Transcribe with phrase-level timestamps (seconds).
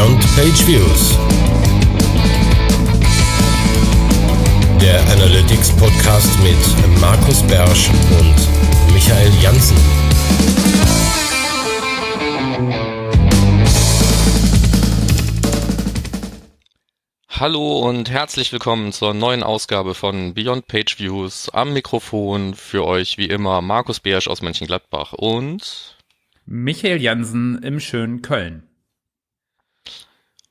[0.00, 1.18] Beyond Page Views.
[4.80, 9.76] Der Analytics Podcast mit Markus Bersch und Michael Janssen.
[17.28, 21.50] Hallo und herzlich willkommen zur neuen Ausgabe von Beyond Page Views.
[21.50, 25.98] Am Mikrofon für euch wie immer Markus Bersch aus Mönchengladbach und
[26.46, 28.69] Michael Jansen im schönen Köln.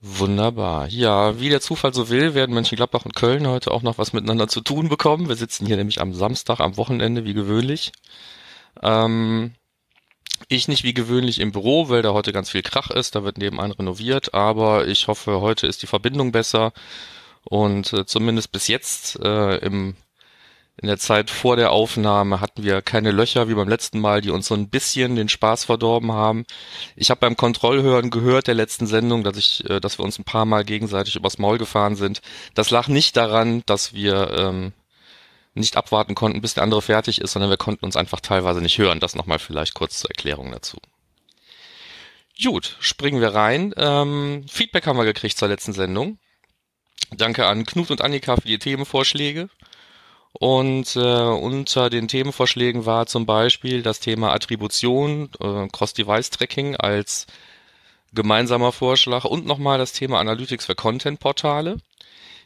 [0.02, 0.88] Wunderbar.
[0.88, 4.48] Ja, wie der Zufall so will, werden Mönchengladbach und Köln heute auch noch was miteinander
[4.48, 5.28] zu tun bekommen.
[5.28, 7.92] Wir sitzen hier nämlich am Samstag, am Wochenende, wie gewöhnlich.
[8.82, 9.56] Ähm,
[10.48, 13.16] ich nicht wie gewöhnlich im Büro, weil da heute ganz viel Krach ist.
[13.16, 16.72] Da wird nebenan renoviert, aber ich hoffe, heute ist die Verbindung besser.
[17.44, 19.96] Und äh, zumindest bis jetzt äh, im,
[20.82, 24.30] in der Zeit vor der Aufnahme hatten wir keine Löcher wie beim letzten Mal, die
[24.30, 26.46] uns so ein bisschen den Spaß verdorben haben.
[26.96, 30.24] Ich habe beim Kontrollhören gehört der letzten Sendung, dass ich, äh, dass wir uns ein
[30.24, 32.22] paar Mal gegenseitig übers Maul gefahren sind.
[32.54, 34.72] Das lag nicht daran, dass wir ähm,
[35.54, 38.78] nicht abwarten konnten, bis der andere fertig ist, sondern wir konnten uns einfach teilweise nicht
[38.78, 39.02] hören.
[39.02, 40.78] Das nochmal vielleicht kurz zur Erklärung dazu.
[42.42, 43.74] Gut, springen wir rein.
[43.76, 46.20] Ähm, Feedback haben wir gekriegt zur letzten Sendung.
[47.12, 49.50] Danke an Knut und Annika für die Themenvorschläge.
[50.34, 57.26] Und äh, unter den Themenvorschlägen war zum Beispiel das Thema Attribution, äh, Cross-Device-Tracking als
[58.14, 61.78] gemeinsamer Vorschlag und nochmal das Thema Analytics für Content-Portale.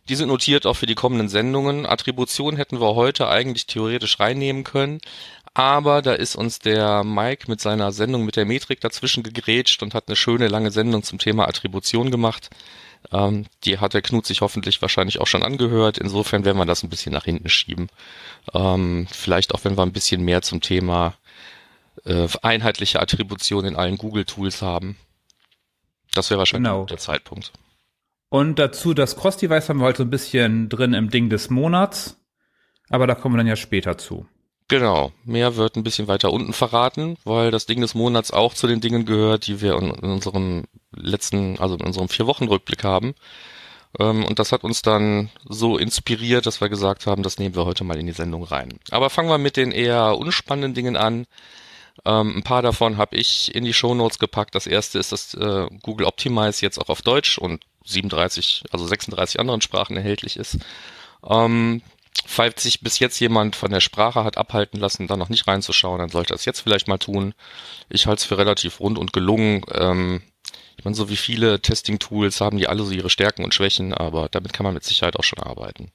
[0.10, 1.86] Die sind notiert auch für die kommenden Sendungen.
[1.86, 5.00] Attribution hätten wir heute eigentlich theoretisch reinnehmen können,
[5.54, 9.94] aber da ist uns der Mike mit seiner Sendung mit der Metrik dazwischen gegrätscht und
[9.94, 12.50] hat eine schöne lange Sendung zum Thema Attribution gemacht.
[13.12, 15.98] Ähm, die hat der Knut sich hoffentlich wahrscheinlich auch schon angehört.
[15.98, 17.90] Insofern werden wir das ein bisschen nach hinten schieben.
[18.54, 21.16] Ähm, vielleicht auch, wenn wir ein bisschen mehr zum Thema
[22.06, 24.98] äh, einheitliche Attribution in allen Google-Tools haben.
[26.14, 26.86] Das wäre wahrscheinlich genau.
[26.86, 27.52] der Zeitpunkt.
[28.30, 32.20] Und dazu das Cross-Device haben wir heute so ein bisschen drin im Ding des Monats.
[32.90, 34.26] Aber da kommen wir dann ja später zu.
[34.68, 38.66] Genau, mehr wird ein bisschen weiter unten verraten, weil das Ding des Monats auch zu
[38.66, 40.64] den Dingen gehört, die wir in, unserem
[40.96, 43.16] letzten, also in unserem vier Wochen Rückblick haben.
[44.00, 47.66] Ähm, und das hat uns dann so inspiriert, dass wir gesagt haben, das nehmen wir
[47.66, 48.80] heute mal in die Sendung rein.
[48.92, 51.26] Aber fangen wir mit den eher unspannenden Dingen an.
[52.06, 54.56] Ähm, ein paar davon habe ich in die Show Notes gepackt.
[54.56, 59.40] Das erste ist, dass äh, Google Optimize jetzt auch auf Deutsch und 37, also 36
[59.40, 60.58] anderen Sprachen erhältlich ist.
[61.28, 61.82] Ähm,
[62.26, 66.00] falls sich bis jetzt jemand von der Sprache hat abhalten lassen, da noch nicht reinzuschauen,
[66.00, 67.34] dann sollte er es jetzt vielleicht mal tun.
[67.90, 69.64] Ich halte es für relativ rund und gelungen.
[70.78, 74.30] Ich meine, so wie viele Testing-Tools haben die alle so ihre Stärken und Schwächen, aber
[74.30, 75.92] damit kann man mit Sicherheit auch schon arbeiten.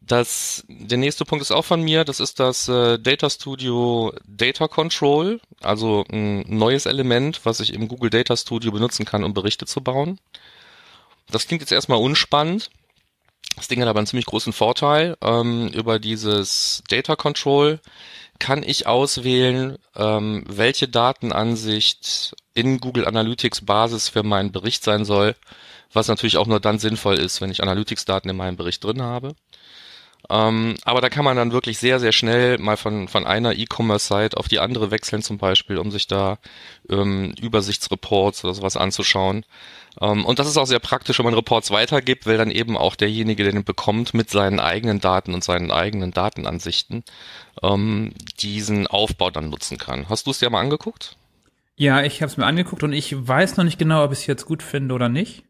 [0.00, 2.04] Das, der nächste Punkt ist auch von mir.
[2.04, 7.88] Das ist das äh, Data Studio Data Control, also ein neues Element, was ich im
[7.88, 10.20] Google Data Studio benutzen kann, um Berichte zu bauen.
[11.28, 12.70] Das klingt jetzt erstmal unspannend.
[13.56, 15.16] Das Ding hat aber einen ziemlich großen Vorteil.
[15.22, 17.80] Ähm, über dieses Data Control
[18.38, 25.34] kann ich auswählen, ähm, welche Datenansicht in Google Analytics Basis für meinen Bericht sein soll,
[25.92, 29.34] was natürlich auch nur dann sinnvoll ist, wenn ich Analytics-Daten in meinem Bericht drin habe.
[30.28, 34.36] Ähm, aber da kann man dann wirklich sehr, sehr schnell mal von, von einer E-Commerce-Site
[34.36, 36.38] auf die andere wechseln zum Beispiel, um sich da
[36.90, 39.44] ähm, Übersichtsreports oder sowas anzuschauen.
[40.00, 42.96] Ähm, und das ist auch sehr praktisch, wenn man Reports weitergibt, weil dann eben auch
[42.96, 47.04] derjenige, der den bekommt, mit seinen eigenen Daten und seinen eigenen Datenansichten
[47.62, 50.08] ähm, diesen Aufbau dann nutzen kann.
[50.08, 51.16] Hast du es dir mal angeguckt?
[51.76, 54.26] Ja, ich habe es mir angeguckt und ich weiß noch nicht genau, ob ich es
[54.26, 55.44] jetzt gut finde oder nicht.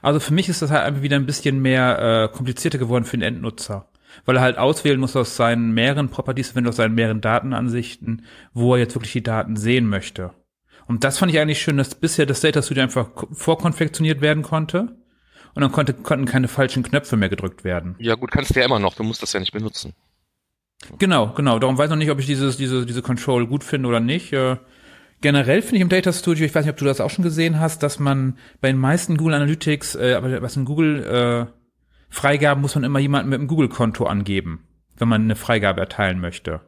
[0.00, 3.18] Also für mich ist das halt einfach wieder ein bisschen mehr äh, komplizierter geworden für
[3.18, 3.86] den Endnutzer
[4.24, 8.74] weil er halt auswählen muss aus seinen mehreren Properties, wenn aus seinen mehreren Datenansichten, wo
[8.74, 10.32] er jetzt wirklich die Daten sehen möchte.
[10.86, 14.96] Und das fand ich eigentlich schön, dass bisher das Data Studio einfach vorkonfektioniert werden konnte.
[15.54, 17.96] Und dann konnte, konnten keine falschen Knöpfe mehr gedrückt werden.
[17.98, 19.94] Ja gut, kannst du ja immer noch, du musst das ja nicht benutzen.
[20.98, 21.58] Genau, genau.
[21.58, 24.32] Darum weiß ich noch nicht, ob ich dieses, diese, diese Control gut finde oder nicht.
[24.32, 24.56] Äh,
[25.22, 27.58] generell finde ich im Data Studio, ich weiß nicht, ob du das auch schon gesehen
[27.58, 31.55] hast, dass man bei den meisten Google Analytics, äh, was in Google äh,
[32.08, 34.66] Freigaben muss man immer jemanden mit einem Google-Konto angeben,
[34.96, 36.60] wenn man eine Freigabe erteilen möchte.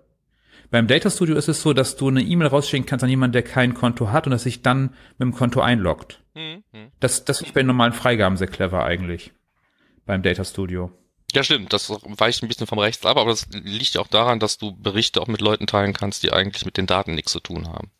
[0.70, 3.42] Beim Data Studio ist es so, dass du eine E-Mail rausschicken kannst an jemanden, der
[3.42, 6.22] kein Konto hat und das sich dann mit dem Konto einloggt.
[6.34, 6.62] Mhm.
[7.00, 9.32] Das, das finde ich bei normalen Freigaben sehr clever eigentlich.
[10.04, 10.90] Beim Data Studio.
[11.32, 11.72] Ja, stimmt.
[11.72, 14.74] Das weicht ein bisschen vom Rechts ab, aber das liegt ja auch daran, dass du
[14.74, 17.90] Berichte auch mit Leuten teilen kannst, die eigentlich mit den Daten nichts zu tun haben.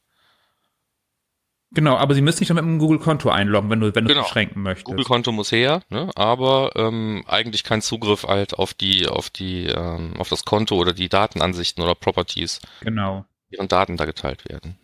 [1.71, 4.23] Genau, aber sie müssen sich dann mit einem Google-Konto einloggen, wenn du, wenn du genau.
[4.23, 4.87] beschränken möchtest.
[4.87, 6.11] Google-Konto muss her, ne?
[6.15, 10.95] aber ähm, eigentlich kein Zugriff halt auf die, auf die, ähm, auf das Konto oder
[10.95, 12.61] die Datenansichten oder Properties.
[12.81, 13.27] Genau.
[13.51, 14.79] Ihren Daten da geteilt werden.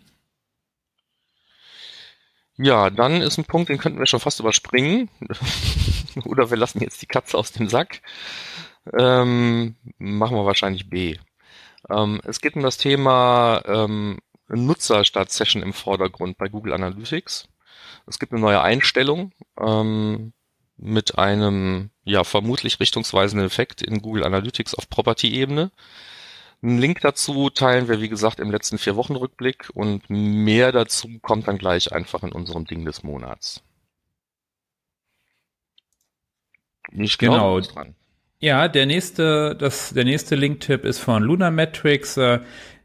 [2.57, 5.09] Ja, dann ist ein Punkt, den könnten wir schon fast überspringen.
[6.25, 8.01] Oder wir lassen jetzt die Katze aus dem Sack.
[8.97, 11.17] Ähm, machen wir wahrscheinlich B.
[11.91, 14.19] Ähm, es geht um das Thema ähm,
[14.49, 17.49] Nutzer statt Session im Vordergrund bei Google Analytics.
[18.07, 20.33] Es gibt eine neue Einstellung ähm,
[20.77, 25.71] mit einem ja vermutlich richtungsweisenden Effekt in Google Analytics auf Property-Ebene.
[26.63, 31.09] Einen Link dazu teilen wir, wie gesagt, im letzten vier Wochen Rückblick und mehr dazu
[31.21, 33.63] kommt dann gleich einfach in unserem Ding des Monats.
[36.91, 37.61] Nicht genau.
[37.61, 37.95] Dran.
[38.41, 42.19] Ja, der nächste, das, der nächste Link-Tipp ist von Lunametrics.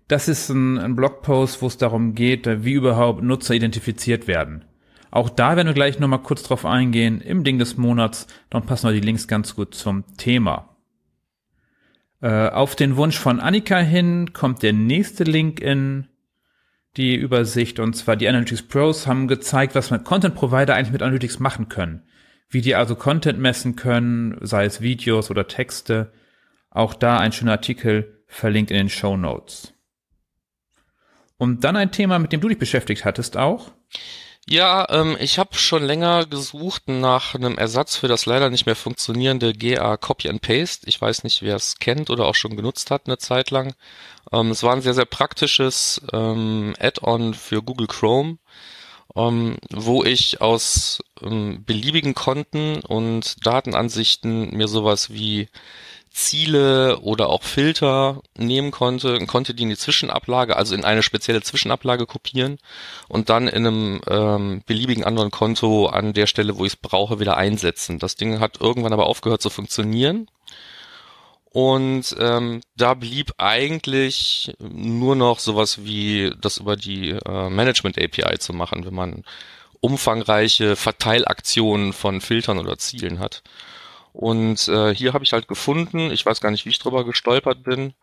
[0.09, 4.65] Das ist ein, ein Blogpost, wo es darum geht, wie überhaupt Nutzer identifiziert werden.
[5.11, 8.25] Auch da werden wir gleich nochmal kurz drauf eingehen im Ding des Monats.
[8.50, 10.75] Dann passen wir die Links ganz gut zum Thema.
[12.21, 16.07] Äh, auf den Wunsch von Annika hin kommt der nächste Link in
[16.97, 21.03] die Übersicht und zwar die Analytics Pros haben gezeigt, was man Content Provider eigentlich mit
[21.03, 22.01] Analytics machen können.
[22.50, 26.11] Wie die also Content messen können, sei es Videos oder Texte.
[26.71, 29.75] Auch da ein schöner Artikel verlinkt in den Show Notes.
[31.39, 33.71] Und dann ein Thema, mit dem du dich beschäftigt hattest auch.
[34.45, 38.75] Ja, ähm, ich habe schon länger gesucht nach einem Ersatz für das leider nicht mehr
[38.75, 40.88] funktionierende GA Copy and Paste.
[40.88, 43.74] Ich weiß nicht, wer es kennt oder auch schon genutzt hat eine Zeit lang.
[44.33, 48.38] Ähm, es war ein sehr, sehr praktisches ähm, Add-on für Google Chrome,
[49.15, 55.47] ähm, wo ich aus ähm, beliebigen Konten und Datenansichten mir sowas wie
[56.19, 61.01] Ziele oder auch Filter nehmen konnte und konnte die in die Zwischenablage, also in eine
[61.01, 62.57] spezielle Zwischenablage kopieren
[63.07, 67.21] und dann in einem ähm, beliebigen anderen Konto an der Stelle, wo ich es brauche,
[67.21, 68.00] wieder einsetzen.
[68.00, 70.27] Das Ding hat irgendwann aber aufgehört zu funktionieren.
[71.51, 78.38] Und ähm, da blieb eigentlich nur noch sowas wie das über die äh, Management API
[78.38, 79.24] zu machen, wenn man
[79.80, 83.42] umfangreiche Verteilaktionen von Filtern oder Zielen hat.
[84.19, 87.63] Und äh, hier habe ich halt gefunden, ich weiß gar nicht, wie ich drüber gestolpert
[87.63, 87.94] bin,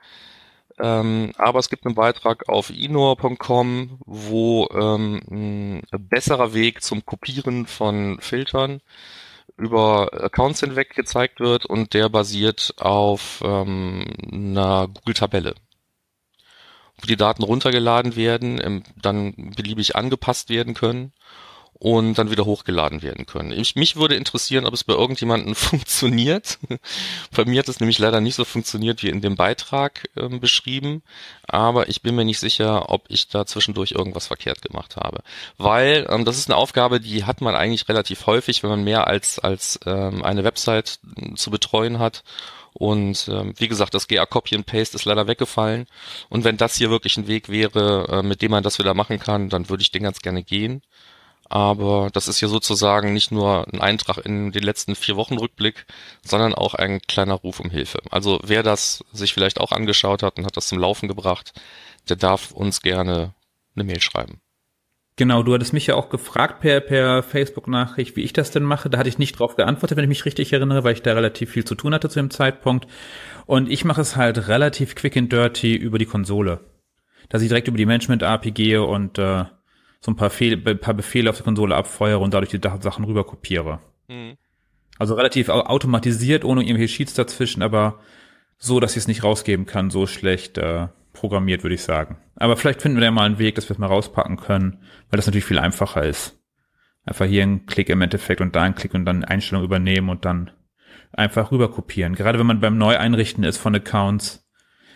[0.78, 7.66] ähm, aber es gibt einen Beitrag auf inor.com, wo ähm, ein besserer Weg zum Kopieren
[7.66, 8.80] von Filtern
[9.58, 15.54] über Accounts hinweg gezeigt wird und der basiert auf ähm, einer Google-Tabelle.
[16.96, 21.12] Wo die Daten runtergeladen werden, dann beliebig angepasst werden können
[21.78, 23.52] und dann wieder hochgeladen werden können.
[23.52, 26.58] Ich, mich würde interessieren, ob es bei irgendjemandem funktioniert.
[27.34, 31.02] bei mir hat es nämlich leider nicht so funktioniert wie in dem Beitrag äh, beschrieben,
[31.46, 35.20] aber ich bin mir nicht sicher, ob ich da zwischendurch irgendwas verkehrt gemacht habe.
[35.58, 39.06] Weil ähm, das ist eine Aufgabe, die hat man eigentlich relativ häufig, wenn man mehr
[39.06, 42.24] als, als ähm, eine Website äh, zu betreuen hat.
[42.72, 45.86] Und ähm, wie gesagt, das GA Copy and Paste ist leider weggefallen.
[46.28, 49.18] Und wenn das hier wirklich ein Weg wäre, äh, mit dem man das wieder machen
[49.18, 50.82] kann, dann würde ich den ganz gerne gehen.
[51.48, 55.86] Aber das ist ja sozusagen nicht nur ein Eintrag in den letzten vier Wochen Rückblick,
[56.22, 58.00] sondern auch ein kleiner Ruf um Hilfe.
[58.10, 61.52] Also wer das sich vielleicht auch angeschaut hat und hat das zum Laufen gebracht,
[62.08, 63.34] der darf uns gerne
[63.74, 64.40] eine Mail schreiben.
[65.18, 68.90] Genau, du hattest mich ja auch gefragt per, per Facebook-Nachricht, wie ich das denn mache.
[68.90, 71.52] Da hatte ich nicht drauf geantwortet, wenn ich mich richtig erinnere, weil ich da relativ
[71.52, 72.86] viel zu tun hatte zu dem Zeitpunkt.
[73.46, 76.60] Und ich mache es halt relativ quick and dirty über die Konsole.
[77.30, 79.46] Dass ich direkt über die Management-API gehe und äh,
[80.06, 83.04] so ein paar, Fehl, ein paar Befehle auf der Konsole abfeuere und dadurch die Sachen
[83.04, 83.80] rüber kopiere.
[84.06, 84.36] Mhm.
[84.98, 87.98] Also relativ automatisiert, ohne irgendwelche Sheets dazwischen, aber
[88.56, 92.18] so, dass ich es nicht rausgeben kann, so schlecht äh, programmiert, würde ich sagen.
[92.36, 94.78] Aber vielleicht finden wir da mal einen Weg, dass wir es mal rauspacken können,
[95.10, 96.38] weil das natürlich viel einfacher ist.
[97.04, 100.24] Einfach hier einen Klick im Endeffekt und da einen Klick und dann Einstellung übernehmen und
[100.24, 100.52] dann
[101.12, 102.14] einfach rüber kopieren.
[102.14, 104.48] Gerade wenn man beim Neueinrichten ist von Accounts,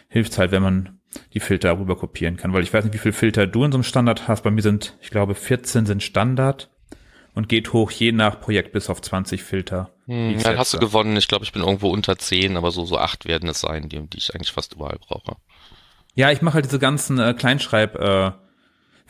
[0.09, 1.00] hilft es halt, wenn man
[1.35, 3.77] die Filter rüber kopieren kann, weil ich weiß nicht, wie viele Filter du in so
[3.77, 4.43] einem Standard hast.
[4.43, 6.71] Bei mir sind, ich glaube, 14 sind Standard
[7.35, 9.91] und geht hoch je nach Projekt bis auf 20 Filter.
[10.07, 11.17] Hm, dann hast du gewonnen.
[11.17, 14.01] Ich glaube, ich bin irgendwo unter 10, aber so, so 8 werden es sein, die,
[14.07, 15.37] die ich eigentlich fast überall brauche.
[16.15, 18.33] Ja, ich mache halt diese ganzen äh, Kleinschreib- äh,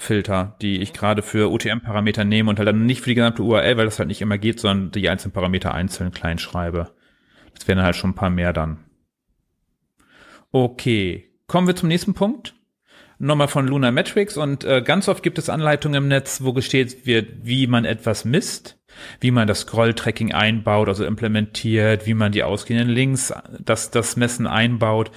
[0.00, 3.76] Filter, die ich gerade für UTM-Parameter nehme und halt dann nicht für die gesamte URL,
[3.76, 6.90] weil das halt nicht immer geht, sondern die einzelnen Parameter einzeln klein schreibe.
[7.54, 8.78] Das wären halt schon ein paar mehr dann.
[10.52, 12.54] Okay, Kommen wir zum nächsten Punkt.
[13.18, 17.06] Nochmal von Luna Metrics und äh, ganz oft gibt es Anleitungen im Netz, wo gesteht
[17.06, 18.78] wird, wie man etwas misst,
[19.18, 24.46] wie man das Scroll-Tracking einbaut, also implementiert, wie man die ausgehenden Links, das, das Messen
[24.46, 25.10] einbaut.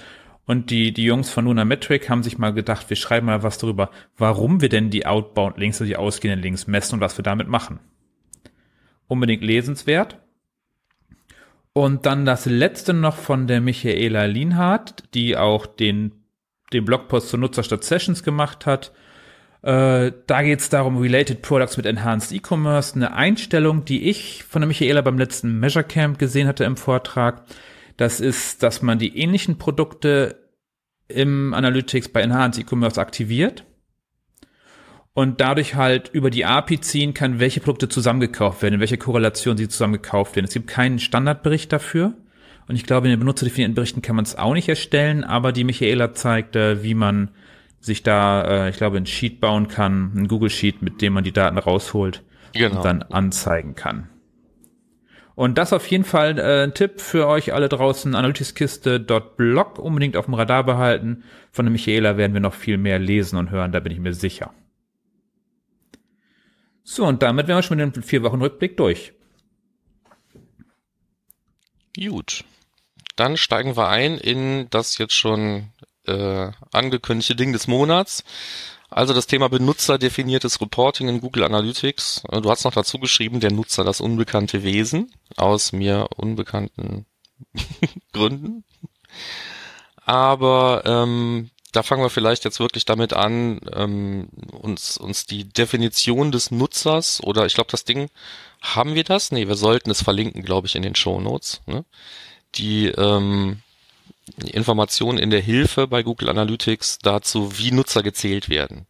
[0.44, 3.58] Und die, die Jungs von Luna Metric haben sich mal gedacht, wir schreiben mal was
[3.58, 7.46] darüber, warum wir denn die Outbound-Links, also die ausgehenden Links messen und was wir damit
[7.46, 7.78] machen.
[9.06, 10.18] Unbedingt lesenswert.
[11.72, 16.23] Und dann das letzte noch von der Michaela Lienhardt, die auch den
[16.74, 18.92] den Blogpost zu Nutzer statt Sessions gemacht hat.
[19.62, 24.60] Äh, da geht es darum, Related Products mit Enhanced E-Commerce, eine Einstellung, die ich von
[24.60, 27.44] der Michaela beim letzten Measure Camp gesehen hatte im Vortrag.
[27.96, 30.38] Das ist, dass man die ähnlichen Produkte
[31.08, 33.64] im Analytics bei Enhanced E-Commerce aktiviert
[35.14, 39.56] und dadurch halt über die API ziehen kann, welche Produkte zusammengekauft werden, in welcher Korrelation
[39.56, 40.46] sie zusammengekauft werden.
[40.46, 42.14] Es gibt keinen Standardbericht dafür.
[42.66, 45.64] Und ich glaube, in den benutzerdefinierten Berichten kann man es auch nicht erstellen, aber die
[45.64, 47.30] Michaela zeigt, äh, wie man
[47.80, 51.24] sich da, äh, ich glaube, ein Sheet bauen kann, ein Google Sheet, mit dem man
[51.24, 52.22] die Daten rausholt
[52.54, 52.76] genau.
[52.76, 54.08] und dann anzeigen kann.
[55.34, 60.26] Und das auf jeden Fall äh, ein Tipp für euch alle draußen, analyticskiste.blog unbedingt auf
[60.26, 61.24] dem Radar behalten.
[61.50, 64.14] Von der Michaela werden wir noch viel mehr lesen und hören, da bin ich mir
[64.14, 64.54] sicher.
[66.84, 69.12] So, und damit wären wir schon mit dem vier Wochen Rückblick durch.
[71.96, 72.44] Gut.
[73.16, 75.70] Dann steigen wir ein in das jetzt schon
[76.06, 78.24] äh, angekündigte Ding des Monats.
[78.90, 82.22] Also das Thema benutzerdefiniertes Reporting in Google Analytics.
[82.30, 87.06] Äh, du hast noch dazu geschrieben, der Nutzer das unbekannte Wesen aus mir unbekannten
[88.12, 88.64] Gründen.
[89.96, 96.30] Aber ähm, da fangen wir vielleicht jetzt wirklich damit an, ähm, uns, uns die Definition
[96.30, 98.10] des Nutzers oder ich glaube, das Ding,
[98.60, 99.32] haben wir das?
[99.32, 101.62] Nee, wir sollten es verlinken, glaube ich, in den Show Notes.
[101.66, 101.84] Ne?
[102.56, 103.58] Die ähm,
[104.44, 108.86] Informationen in der Hilfe bei Google Analytics dazu, wie Nutzer gezählt werden.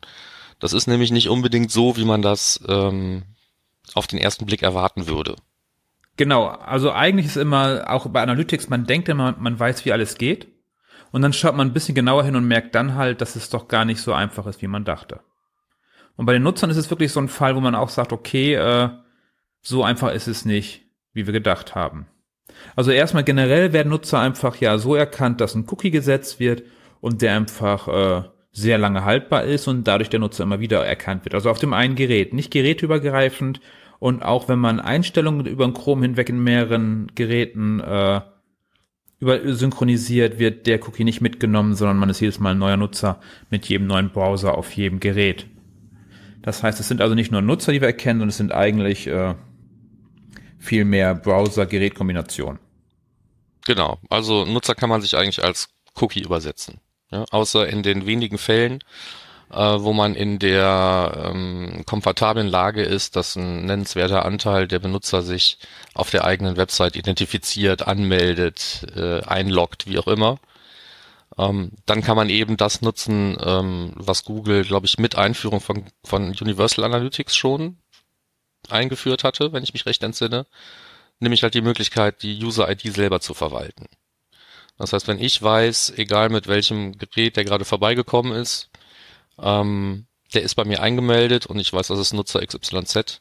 [0.61, 3.23] Das ist nämlich nicht unbedingt so, wie man das ähm,
[3.95, 5.37] auf den ersten Blick erwarten würde.
[6.17, 10.17] Genau, also eigentlich ist immer, auch bei Analytics, man denkt immer, man weiß, wie alles
[10.17, 10.49] geht.
[11.11, 13.69] Und dann schaut man ein bisschen genauer hin und merkt dann halt, dass es doch
[13.69, 15.21] gar nicht so einfach ist, wie man dachte.
[16.17, 18.55] Und bei den Nutzern ist es wirklich so ein Fall, wo man auch sagt, okay,
[18.55, 18.91] äh,
[19.61, 22.07] so einfach ist es nicht, wie wir gedacht haben.
[22.77, 26.63] Also erstmal generell werden Nutzer einfach ja so erkannt, dass ein Cookie gesetzt wird
[27.01, 31.25] und der einfach äh, sehr lange haltbar ist und dadurch der Nutzer immer wieder erkannt
[31.25, 31.35] wird.
[31.35, 33.61] Also auf dem einen Gerät, nicht gerätübergreifend
[33.99, 38.21] und auch wenn man Einstellungen über den Chrome hinweg in mehreren Geräten äh,
[39.19, 43.21] über synchronisiert, wird der Cookie nicht mitgenommen, sondern man ist jedes Mal ein neuer Nutzer
[43.51, 45.47] mit jedem neuen Browser auf jedem Gerät.
[46.43, 49.07] Das heißt, es sind also nicht nur Nutzer, die wir erkennen, sondern es sind eigentlich
[49.07, 49.35] äh,
[50.65, 52.59] viel mehr Browser-Gerät-Kombinationen.
[53.67, 55.69] Genau, also Nutzer kann man sich eigentlich als
[56.01, 56.81] Cookie übersetzen.
[57.11, 58.81] Ja, außer in den wenigen Fällen,
[59.51, 65.23] äh, wo man in der ähm, komfortablen Lage ist, dass ein nennenswerter Anteil der Benutzer
[65.23, 65.59] sich
[65.95, 70.39] auf der eigenen Website identifiziert, anmeldet, äh, einloggt, wie auch immer.
[71.39, 75.85] Ähm, dann kann man eben das nutzen, ähm, was Google, glaube ich, mit Einführung von,
[76.05, 77.79] von Universal Analytics schon
[78.73, 80.47] eingeführt hatte, wenn ich mich recht entsinne,
[81.21, 83.87] nämlich halt die Möglichkeit, die User-ID selber zu verwalten.
[84.79, 88.71] Das heißt, wenn ich weiß, egal mit welchem Gerät der gerade vorbeigekommen ist,
[89.41, 93.21] ähm, der ist bei mir eingemeldet und ich weiß, das ist Nutzer XYZ,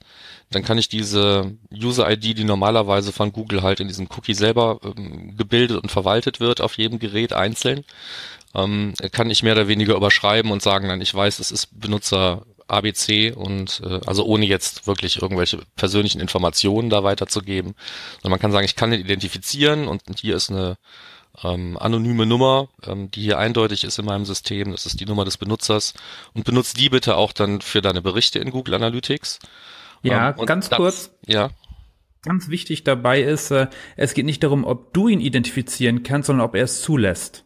[0.50, 5.38] dann kann ich diese User-ID, die normalerweise von Google halt in diesem Cookie selber ähm,
[5.38, 7.86] gebildet und verwaltet wird auf jedem Gerät einzeln,
[8.56, 12.46] ähm, kann ich mehr oder weniger überschreiben und sagen, nein, ich weiß, es ist Benutzer
[12.74, 17.76] ABC und äh, also ohne jetzt wirklich irgendwelche persönlichen Informationen da weiterzugeben.
[18.16, 20.78] Sondern man kann sagen, ich kann ihn identifizieren und hier ist eine
[21.44, 24.72] ähm, anonyme Nummer, ähm, die hier eindeutig ist in meinem System.
[24.72, 25.94] Das ist die Nummer des Benutzers
[26.34, 29.40] und benutzt die bitte auch dann für deine Berichte in Google Analytics.
[30.04, 31.12] Ja, ähm, ganz das, kurz.
[31.26, 31.50] Ja.
[32.24, 36.48] Ganz wichtig dabei ist, äh, es geht nicht darum, ob du ihn identifizieren kannst, sondern
[36.48, 37.46] ob er es zulässt.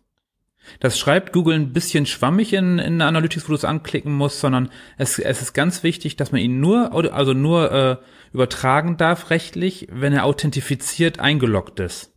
[0.80, 4.70] Das schreibt Google ein bisschen schwammig in, in Analytics, wo du es anklicken musst, sondern
[4.98, 7.98] es, es ist ganz wichtig, dass man ihn nur, also nur äh,
[8.34, 12.14] übertragen darf rechtlich, wenn er authentifiziert eingeloggt ist.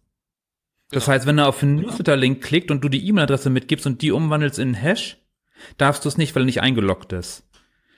[0.91, 4.11] Das heißt, wenn er auf den Newsletter-Link klickt und du die E-Mail-Adresse mitgibst und die
[4.11, 5.19] umwandelst in Hash,
[5.79, 7.49] darfst du es nicht, weil er nicht eingeloggt ist.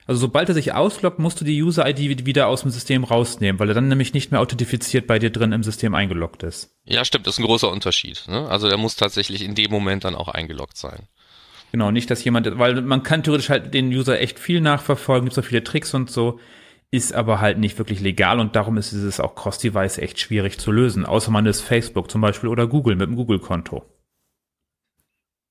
[0.06, 3.68] Also sobald er sich ausloggt, musst du die User-ID wieder aus dem System rausnehmen, weil
[3.68, 6.74] er dann nämlich nicht mehr authentifiziert bei dir drin im System eingeloggt ist.
[6.84, 8.24] Ja, stimmt, das ist ein großer Unterschied.
[8.28, 8.48] Ne?
[8.48, 11.06] Also der muss tatsächlich in dem Moment dann auch eingeloggt sein.
[11.70, 15.34] Genau, nicht, dass jemand, weil man kann theoretisch halt den User echt viel nachverfolgen, gibt
[15.34, 16.38] so viele Tricks und so,
[16.90, 20.70] ist aber halt nicht wirklich legal und darum ist es auch cost-device echt schwierig zu
[20.70, 23.82] lösen, außer man ist Facebook zum Beispiel oder Google mit dem Google-Konto.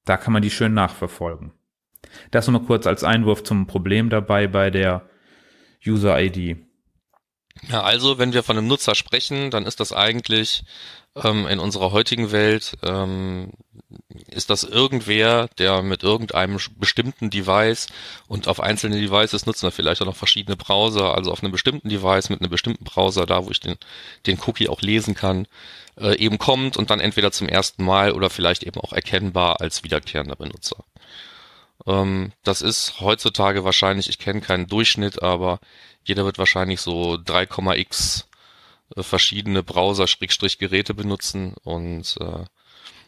[0.06, 1.54] Da kann man die schön nachverfolgen.
[2.32, 5.10] Das nochmal kurz als Einwurf zum Problem dabei bei der
[5.86, 6.58] User-ID.
[7.70, 10.64] Ja, also wenn wir von einem Nutzer sprechen, dann ist das eigentlich
[11.16, 13.52] ähm, in unserer heutigen Welt, ähm,
[14.28, 17.88] ist das irgendwer, der mit irgendeinem bestimmten Device
[18.28, 21.90] und auf einzelne Devices nutzen wir vielleicht auch noch verschiedene Browser, also auf einem bestimmten
[21.90, 23.76] Device mit einem bestimmten Browser, da wo ich den,
[24.26, 25.48] den Cookie auch lesen kann,
[26.00, 29.84] äh, eben kommt und dann entweder zum ersten Mal oder vielleicht eben auch erkennbar als
[29.84, 30.86] wiederkehrender Benutzer.
[31.88, 35.60] Ähm, das ist heutzutage wahrscheinlich, ich kenne keinen Durchschnitt, aber
[36.04, 38.26] jeder wird wahrscheinlich so 3,x
[38.96, 42.46] äh, verschiedene Browser-Geräte benutzen und äh,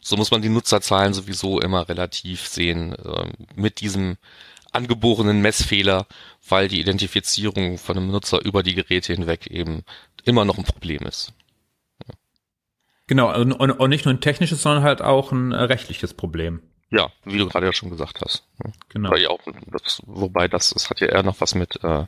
[0.00, 4.18] so muss man die Nutzerzahlen sowieso immer relativ sehen äh, mit diesem
[4.70, 6.06] angeborenen Messfehler,
[6.46, 9.84] weil die Identifizierung von einem Nutzer über die Geräte hinweg eben
[10.24, 11.32] immer noch ein Problem ist.
[13.06, 16.62] Genau, und, und nicht nur ein technisches, sondern halt auch ein äh, rechtliches Problem.
[16.94, 18.44] Ja, wie du gerade ja schon gesagt hast.
[18.90, 19.08] Genau.
[19.08, 22.06] Oder ja auch, das, wobei das, das hat ja eher noch was mit äh,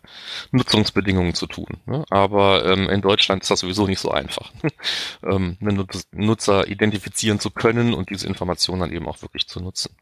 [0.52, 1.78] Nutzungsbedingungen zu tun.
[1.87, 2.05] Ne?
[2.09, 4.52] Aber ähm, in Deutschland ist das sowieso nicht so einfach,
[5.25, 9.97] ähm, einen Nutzer identifizieren zu können und diese Informationen dann eben auch wirklich zu nutzen.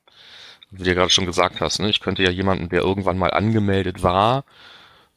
[0.71, 1.89] Wie du ja gerade schon gesagt hast, ne?
[1.89, 4.45] ich könnte ja jemanden, der irgendwann mal angemeldet war,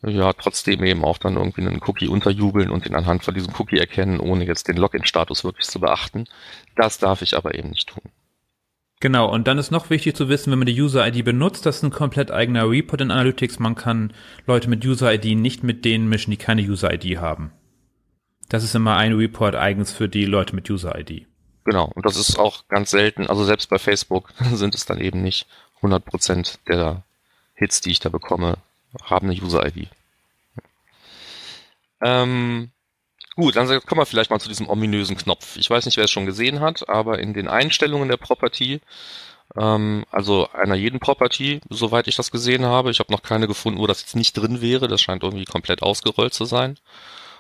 [0.02, 3.80] ja, trotzdem eben auch dann irgendwie einen Cookie unterjubeln und ihn anhand von diesem Cookie
[3.80, 6.26] erkennen, ohne jetzt den Login-Status wirklich zu beachten.
[6.78, 8.04] Das darf ich aber eben nicht tun.
[9.00, 11.84] Genau, und dann ist noch wichtig zu wissen, wenn man die User-ID benutzt, das ist
[11.84, 13.60] ein komplett eigener Report in Analytics.
[13.60, 14.12] Man kann
[14.48, 17.52] Leute mit User-ID nicht mit denen mischen, die keine User-ID haben.
[18.50, 21.28] Das ist immer ein Report eigens für die Leute mit User-ID.
[21.64, 25.22] Genau, und das ist auch ganz selten, also selbst bei Facebook sind es dann eben
[25.22, 25.48] nicht
[25.82, 27.04] 100% der
[27.54, 28.58] Hits, die ich da bekomme,
[29.04, 29.90] haben eine User-ID.
[32.02, 32.72] Ähm,
[33.38, 35.56] gut, dann kommen wir vielleicht mal zu diesem ominösen Knopf.
[35.58, 38.82] Ich weiß nicht, wer es schon gesehen hat, aber in den Einstellungen der Property,
[39.56, 43.80] ähm, also einer jeden Property, soweit ich das gesehen habe, ich habe noch keine gefunden,
[43.80, 46.78] wo das jetzt nicht drin wäre, das scheint irgendwie komplett ausgerollt zu sein,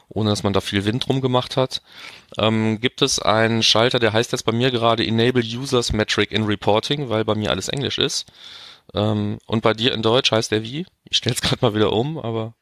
[0.07, 1.81] ohne dass man da viel Wind drum gemacht hat,
[2.37, 6.45] ähm, gibt es einen Schalter, der heißt jetzt bei mir gerade Enable Users Metric in
[6.45, 8.31] Reporting, weil bei mir alles Englisch ist.
[8.93, 10.85] Ähm, und bei dir in Deutsch heißt der wie?
[11.09, 12.53] Ich stelle es gerade mal wieder um, aber.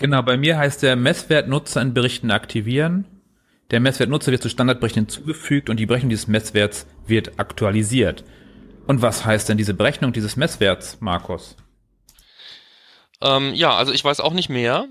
[0.00, 3.04] Genau, bei mir heißt der Messwert Nutzer in Berichten aktivieren.
[3.70, 8.24] Der Messwert Nutzer wird zu Standardberichten hinzugefügt und die Berechnung dieses Messwerts wird aktualisiert.
[8.86, 11.54] Und was heißt denn diese Berechnung dieses Messwerts, Markus?
[13.20, 14.86] Ähm, ja, also ich weiß auch nicht mehr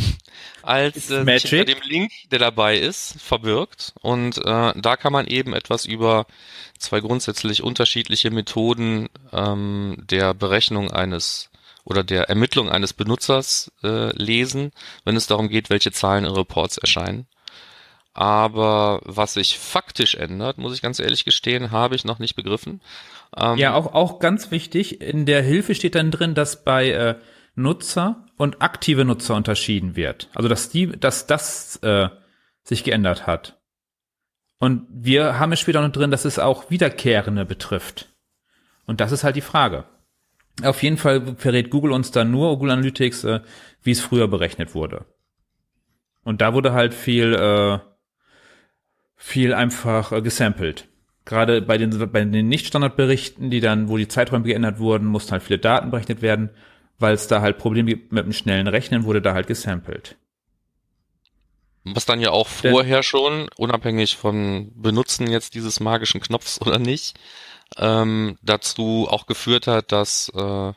[0.62, 3.94] als äh, hinter dem Link, der dabei ist, verbirgt.
[4.02, 6.26] Und äh, da kann man eben etwas über
[6.78, 11.48] zwei grundsätzlich unterschiedliche Methoden ähm, der Berechnung eines
[11.84, 14.72] oder der Ermittlung eines Benutzers äh, lesen,
[15.04, 17.26] wenn es darum geht, welche Zahlen in Reports erscheinen.
[18.14, 22.82] Aber was sich faktisch ändert, muss ich ganz ehrlich gestehen, habe ich noch nicht begriffen.
[23.36, 27.14] Ähm, ja, auch, auch ganz wichtig, in der Hilfe steht dann drin, dass bei äh,
[27.54, 30.28] Nutzer und aktive Nutzer unterschieden wird.
[30.34, 32.08] Also dass die, dass das äh,
[32.64, 33.58] sich geändert hat.
[34.58, 38.10] Und wir haben es später noch drin, dass es auch Wiederkehrende betrifft.
[38.84, 39.84] Und das ist halt die Frage.
[40.62, 43.40] Auf jeden Fall verrät Google uns dann nur, Google Analytics, äh,
[43.82, 45.06] wie es früher berechnet wurde.
[46.24, 47.78] Und da wurde halt viel, äh,
[49.16, 50.88] viel einfach äh, gesampelt.
[51.24, 55.42] Gerade bei den, bei den Nicht-Standardberichten, die dann, wo die Zeiträume geändert wurden, mussten halt
[55.42, 56.50] viele Daten berechnet werden,
[56.98, 60.16] weil es da halt Probleme gibt mit dem schnellen Rechnen, wurde da halt gesampelt.
[61.84, 66.78] Was dann ja auch vorher Denn, schon, unabhängig von Benutzen jetzt dieses magischen Knopfs oder
[66.78, 67.18] nicht,
[67.76, 70.72] ähm, dazu auch geführt hat, dass äh,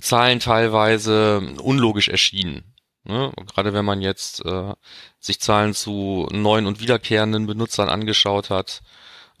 [0.00, 2.74] Zahlen teilweise unlogisch erschienen.
[3.04, 3.32] Ne?
[3.52, 4.74] Gerade wenn man jetzt äh,
[5.20, 8.82] sich Zahlen zu neuen und wiederkehrenden Benutzern angeschaut hat,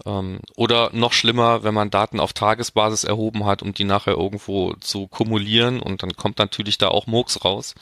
[0.04, 4.74] ähm, oder noch schlimmer, wenn man Daten auf Tagesbasis erhoben hat, um die nachher irgendwo
[4.74, 7.74] zu kumulieren und dann kommt natürlich da auch Murks raus,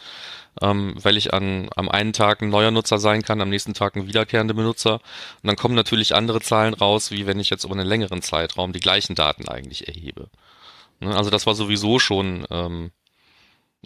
[0.62, 3.96] ähm, weil ich an, am einen Tag ein neuer Nutzer sein kann, am nächsten Tag
[3.96, 7.74] ein wiederkehrender Benutzer und dann kommen natürlich andere Zahlen raus, wie wenn ich jetzt über
[7.74, 10.28] einen längeren Zeitraum die gleichen Daten eigentlich erhebe.
[11.00, 11.14] Ne?
[11.16, 12.90] Also das war sowieso schon, ähm,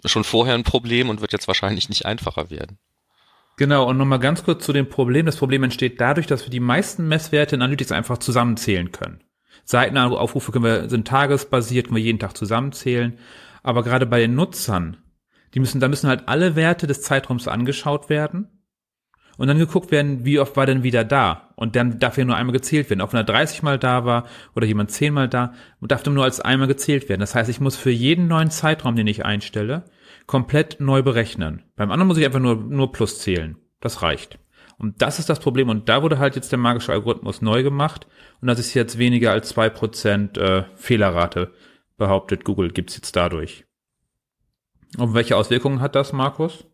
[0.05, 2.77] schon vorher ein Problem und wird jetzt wahrscheinlich nicht einfacher werden.
[3.57, 5.25] Genau, und nochmal ganz kurz zu dem Problem.
[5.25, 9.21] Das Problem entsteht dadurch, dass wir die meisten Messwerte in Analytics einfach zusammenzählen können.
[9.65, 13.19] Seitenaufrufe können wir, sind tagesbasiert, können wir jeden Tag zusammenzählen.
[13.61, 14.97] Aber gerade bei den Nutzern,
[15.53, 18.47] die müssen, da müssen halt alle Werte des Zeitraums angeschaut werden
[19.39, 21.53] und dann geguckt werden, wie oft war denn wieder da.
[21.55, 22.99] Und dann darf ja nur einmal gezählt werden.
[22.99, 26.41] Ob er 30 Mal da war oder jemand 10 Mal da, darf dann nur als
[26.41, 27.21] einmal gezählt werden.
[27.21, 29.85] Das heißt, ich muss für jeden neuen Zeitraum, den ich einstelle,
[30.27, 31.63] komplett neu berechnen.
[31.77, 33.55] Beim anderen muss ich einfach nur, nur plus zählen.
[33.79, 34.39] Das reicht.
[34.77, 35.69] Und das ist das Problem.
[35.69, 38.07] Und da wurde halt jetzt der magische Algorithmus neu gemacht.
[38.41, 41.53] Und das ist jetzt weniger als zwei Prozent äh, Fehlerrate,
[41.97, 43.68] behauptet Google, gibt's jetzt dadurch.
[44.97, 46.65] Und welche Auswirkungen hat das, Markus?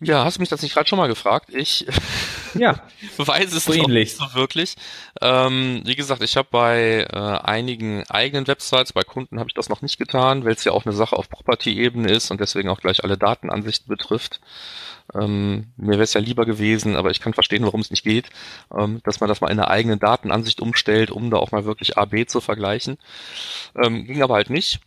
[0.00, 1.50] Ja, hast du mich das nicht gerade schon mal gefragt?
[1.54, 1.86] Ich
[2.54, 2.82] ja,
[3.16, 4.74] weiß es nicht so wirklich.
[5.22, 9.68] Ähm, wie gesagt, ich habe bei äh, einigen eigenen Websites, bei Kunden habe ich das
[9.68, 12.80] noch nicht getan, weil es ja auch eine Sache auf Property-Ebene ist und deswegen auch
[12.80, 14.40] gleich alle Datenansichten betrifft.
[15.14, 18.30] Ähm, mir wäre es ja lieber gewesen, aber ich kann verstehen, warum es nicht geht,
[18.76, 21.98] ähm, dass man das mal in einer eigenen Datenansicht umstellt, um da auch mal wirklich
[21.98, 22.98] A, B zu vergleichen.
[23.76, 24.80] Ähm, ging aber halt nicht.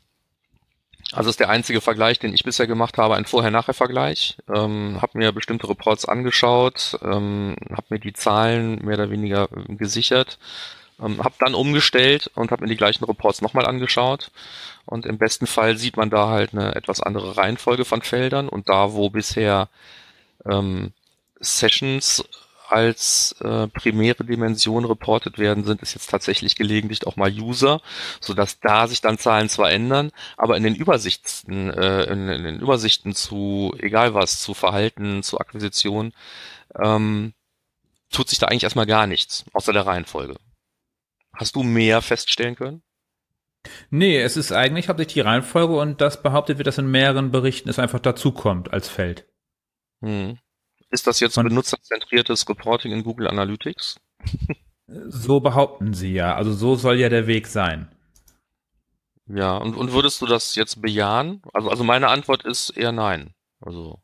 [1.14, 4.38] Also ist der einzige Vergleich, den ich bisher gemacht habe, ein Vorher-Nachher-Vergleich.
[4.54, 9.76] Ähm, habe mir bestimmte Reports angeschaut, ähm, habe mir die Zahlen mehr oder weniger äh,
[9.76, 10.38] gesichert,
[11.02, 14.32] ähm, habe dann umgestellt und habe mir die gleichen Reports nochmal angeschaut.
[14.86, 18.50] Und im besten Fall sieht man da halt eine etwas andere Reihenfolge von Feldern.
[18.50, 19.70] Und da, wo bisher
[20.46, 20.92] ähm,
[21.40, 22.24] Sessions
[22.70, 27.82] als äh, primäre Dimension reportet werden, sind es jetzt tatsächlich gelegentlich auch mal User,
[28.20, 32.44] so dass da sich dann Zahlen zwar ändern, aber in den Übersichten, äh, in, in
[32.44, 36.14] den Übersichten zu egal was, zu Verhalten, zu Akquisition,
[36.80, 37.34] ähm,
[38.12, 40.36] tut sich da eigentlich erstmal gar nichts, außer der Reihenfolge.
[41.34, 42.84] Hast du mehr feststellen können?
[43.90, 47.70] Nee, es ist eigentlich hauptsächlich die Reihenfolge und das behauptet wird, dass in mehreren Berichten
[47.70, 49.28] es einfach dazukommt als Feld.
[50.02, 50.40] Hm.
[50.90, 54.00] Ist das jetzt benutzerzentriertes Reporting in Google Analytics?
[54.90, 56.36] So behaupten sie ja.
[56.36, 57.90] Also so soll ja der Weg sein.
[59.28, 61.42] Ja, und, und würdest du das jetzt bejahen?
[61.54, 63.34] Also, also meine Antwort ist eher nein.
[63.60, 64.00] Also,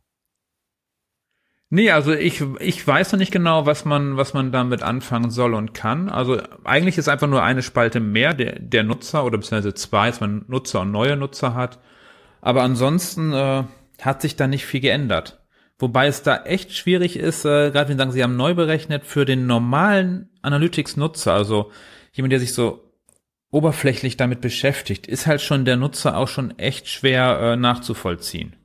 [1.73, 5.55] Nee, also ich, ich weiß noch nicht genau, was man, was man damit anfangen soll
[5.55, 6.07] und kann.
[6.07, 10.19] Also eigentlich ist einfach nur eine Spalte mehr der, der Nutzer oder beziehungsweise zwei, dass
[10.19, 11.79] man Nutzer und neue Nutzer hat.
[12.41, 13.63] Aber ansonsten äh,
[13.99, 15.42] hat sich da nicht viel geändert.
[15.79, 19.05] Wobei es da echt schwierig ist, äh, gerade wenn Sie sagen, Sie haben neu berechnet,
[19.05, 21.71] für den normalen Analytics-Nutzer, also
[22.13, 22.91] jemand, der sich so
[23.51, 28.55] oberflächlich damit beschäftigt, ist halt schon der Nutzer auch schon echt schwer äh, nachzuvollziehen.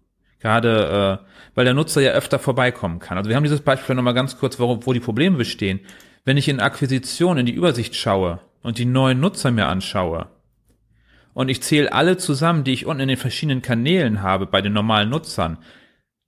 [0.40, 3.18] Gerade äh, weil der Nutzer ja öfter vorbeikommen kann.
[3.18, 5.80] Also wir haben dieses Beispiel nochmal ganz kurz, wo, wo die Probleme bestehen.
[6.24, 10.28] Wenn ich in Akquisition in die Übersicht schaue und die neuen Nutzer mir anschaue
[11.34, 14.72] und ich zähle alle zusammen, die ich unten in den verschiedenen Kanälen habe bei den
[14.72, 15.58] normalen Nutzern,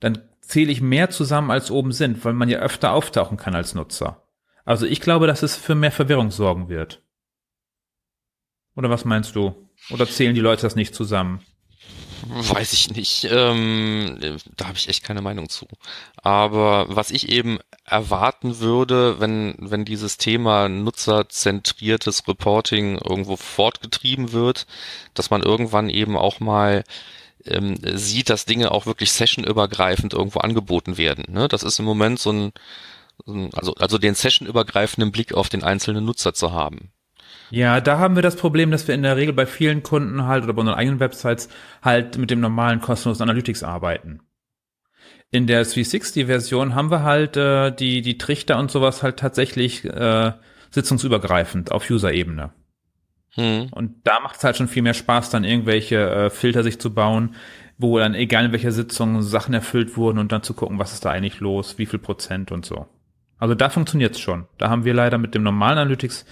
[0.00, 0.18] dann
[0.50, 4.26] zähle ich mehr zusammen als oben sind, weil man ja öfter auftauchen kann als Nutzer.
[4.64, 7.02] Also ich glaube, dass es für mehr Verwirrung sorgen wird.
[8.74, 9.54] Oder was meinst du?
[9.90, 11.40] Oder zählen die Leute das nicht zusammen?
[12.28, 13.28] weiß ich nicht.
[13.30, 14.18] Ähm,
[14.56, 15.66] da habe ich echt keine Meinung zu.
[16.16, 24.66] Aber was ich eben erwarten würde, wenn, wenn dieses Thema nutzerzentriertes Reporting irgendwo fortgetrieben wird,
[25.14, 26.84] dass man irgendwann eben auch mal
[27.46, 31.24] ähm, sieht, dass Dinge auch wirklich sessionübergreifend irgendwo angeboten werden.
[31.28, 31.48] Ne?
[31.48, 32.52] Das ist im Moment so ein,
[33.24, 36.92] so ein also, also den sessionübergreifenden Blick auf den einzelnen Nutzer zu haben.
[37.50, 40.44] Ja, da haben wir das Problem, dass wir in der Regel bei vielen Kunden halt
[40.44, 41.48] oder bei unseren eigenen Websites
[41.82, 44.20] halt mit dem normalen kostenlosen Analytics arbeiten.
[45.32, 50.32] In der 360-Version haben wir halt äh, die, die Trichter und sowas halt tatsächlich äh,
[50.70, 52.52] sitzungsübergreifend auf User-Ebene.
[53.34, 53.68] Hm.
[53.70, 56.92] Und da macht es halt schon viel mehr Spaß, dann irgendwelche äh, Filter sich zu
[56.92, 57.34] bauen,
[57.78, 61.04] wo dann egal in welcher Sitzung Sachen erfüllt wurden und dann zu gucken, was ist
[61.04, 62.86] da eigentlich los, wie viel Prozent und so.
[63.38, 64.46] Also da funktioniert's schon.
[64.58, 66.26] Da haben wir leider mit dem normalen Analytics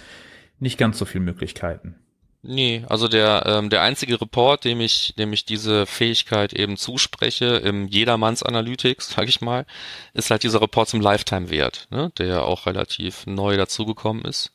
[0.59, 1.95] nicht ganz so viele Möglichkeiten.
[2.41, 7.57] Nee, also der, ähm, der einzige Report, dem ich, dem ich diese Fähigkeit eben zuspreche,
[7.57, 9.65] im Jedermanns Analytics, sag ich mal,
[10.13, 14.53] ist halt dieser Report zum Lifetime-Wert, ne, der ja auch relativ neu dazugekommen ist.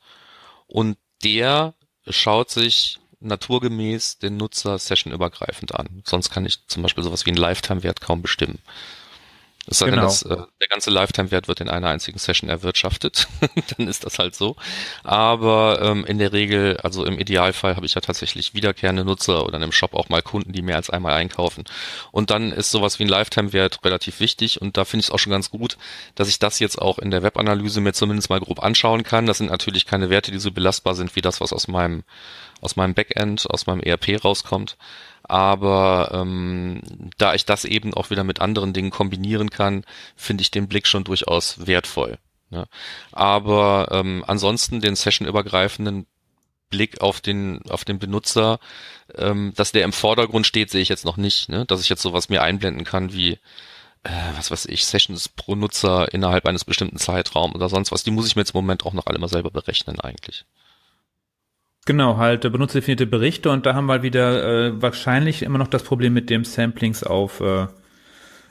[0.67, 1.75] Und der
[2.09, 6.03] schaut sich naturgemäß den Nutzer sessionübergreifend an.
[6.05, 8.59] Sonst kann ich zum Beispiel sowas wie einen Lifetime-Wert kaum bestimmen.
[9.67, 10.07] Sei denn, Genau.
[10.07, 13.29] dass, äh, der ganze Lifetime-Wert wird in einer einzigen Session erwirtschaftet,
[13.79, 14.57] dann ist das halt so.
[15.03, 19.57] Aber ähm, in der Regel, also im Idealfall, habe ich ja tatsächlich wiederkehrende Nutzer oder
[19.57, 21.65] in einem Shop auch mal Kunden, die mehr als einmal einkaufen.
[22.13, 25.19] Und dann ist sowas wie ein Lifetime-Wert relativ wichtig und da finde ich es auch
[25.19, 25.77] schon ganz gut,
[26.15, 29.27] dass ich das jetzt auch in der Webanalyse mir zumindest mal grob anschauen kann.
[29.27, 32.05] Das sind natürlich keine Werte, die so belastbar sind wie das, was aus meinem
[32.61, 34.77] aus meinem Backend, aus meinem ERP rauskommt.
[35.25, 36.83] Aber ähm,
[37.19, 39.85] da ich das eben auch wieder mit anderen Dingen kombinieren kann,
[40.17, 42.19] finde ich den Blick schon durchaus wertvoll.
[42.51, 42.67] Ne?
[43.13, 46.07] Aber ähm, ansonsten den sessionübergreifenden
[46.71, 48.59] Blick auf den auf den Benutzer,
[49.17, 51.49] ähm, dass der im Vordergrund steht, sehe ich jetzt noch nicht.
[51.49, 51.65] Ne?
[51.67, 53.39] Dass ich jetzt sowas mir einblenden kann wie
[54.05, 58.05] äh, was weiß ich, Sessions pro Nutzer innerhalb eines bestimmten Zeitraums oder sonst was.
[58.05, 60.45] Die muss ich mir jetzt im Moment auch noch alle mal selber berechnen eigentlich.
[61.87, 65.69] Genau, halt äh, benutzerdefinierte Berichte und da haben wir halt wieder äh, wahrscheinlich immer noch
[65.69, 67.67] das Problem mit dem Samplings auf äh,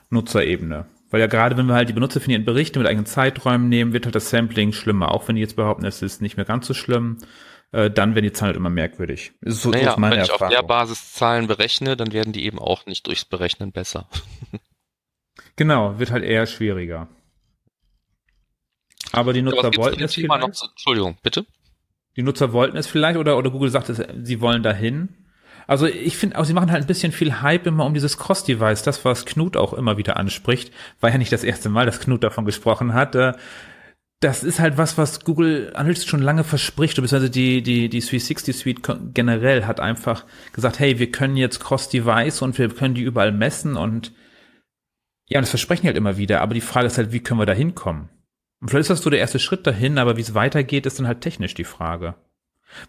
[0.10, 0.86] Nutzerebene.
[1.10, 4.15] Weil ja gerade wenn wir halt die benutzerdefinierten Berichte mit eigenen Zeiträumen nehmen, wird halt
[4.15, 5.12] das Sampling schlimmer.
[5.12, 7.17] Auch wenn die jetzt behaupten, es ist nicht mehr ganz so schlimm,
[7.72, 9.34] äh, dann werden die Zahlen halt immer merkwürdig.
[9.41, 12.46] So, so Naja, ist meine wenn ich auf der Basis Zahlen berechne, dann werden die
[12.46, 14.10] eben auch nicht durchs Berechnen besser.
[15.56, 17.08] Genau, wird halt eher schwieriger.
[19.12, 20.62] Aber die Aber Nutzer zu wollten es Thema vielleicht.
[20.62, 21.46] noch Entschuldigung, bitte?
[22.15, 25.10] Die Nutzer wollten es vielleicht oder, oder Google sagt es, sie wollen dahin.
[25.65, 28.84] Also ich finde auch, sie machen halt ein bisschen viel Hype immer um dieses Cross-Device,
[28.84, 30.73] das, was Knut auch immer wieder anspricht.
[30.99, 33.15] War ja nicht das erste Mal, dass Knut davon gesprochen hat.
[33.15, 33.34] Äh,
[34.19, 38.56] das ist halt was, was Google Analytics schon lange verspricht, beziehungsweise die, die, die 360
[38.56, 38.82] Suite
[39.13, 43.76] generell hat einfach gesagt, hey, wir können jetzt Cross-Device und wir können die überall messen
[43.76, 44.13] und
[45.28, 47.45] ja, und das versprechen halt immer wieder, aber die Frage ist halt, wie können wir
[47.45, 48.10] da hinkommen?
[48.63, 51.06] Und vielleicht ist das so der erste Schritt dahin, aber wie es weitergeht, ist dann
[51.06, 52.15] halt technisch die Frage.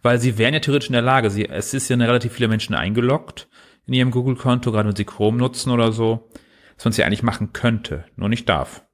[0.03, 2.77] Weil sie wären ja theoretisch in der Lage, sie, es ist ja relativ viele Menschen
[2.77, 3.49] eingeloggt
[3.85, 6.31] in ihrem Google-Konto, gerade wenn sie Chrome nutzen oder so,
[6.77, 8.85] dass man es ja eigentlich machen könnte, nur nicht darf.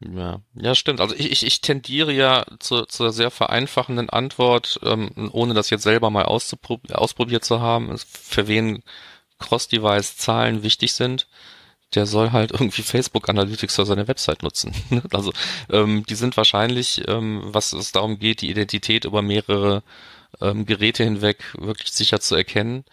[0.00, 1.00] Ja, ja, stimmt.
[1.00, 5.84] Also ich, ich, ich tendiere ja zu, zur sehr vereinfachenden Antwort, ähm, ohne das jetzt
[5.84, 8.82] selber mal ausprobiert zu haben, für wen
[9.38, 11.28] Cross-Device-Zahlen wichtig sind
[11.94, 14.72] der soll halt irgendwie Facebook Analytics für seine Website nutzen.
[15.12, 15.32] also
[15.70, 19.82] ähm, die sind wahrscheinlich, ähm, was es darum geht, die Identität über mehrere
[20.40, 22.84] ähm, Geräte hinweg wirklich sicher zu erkennen.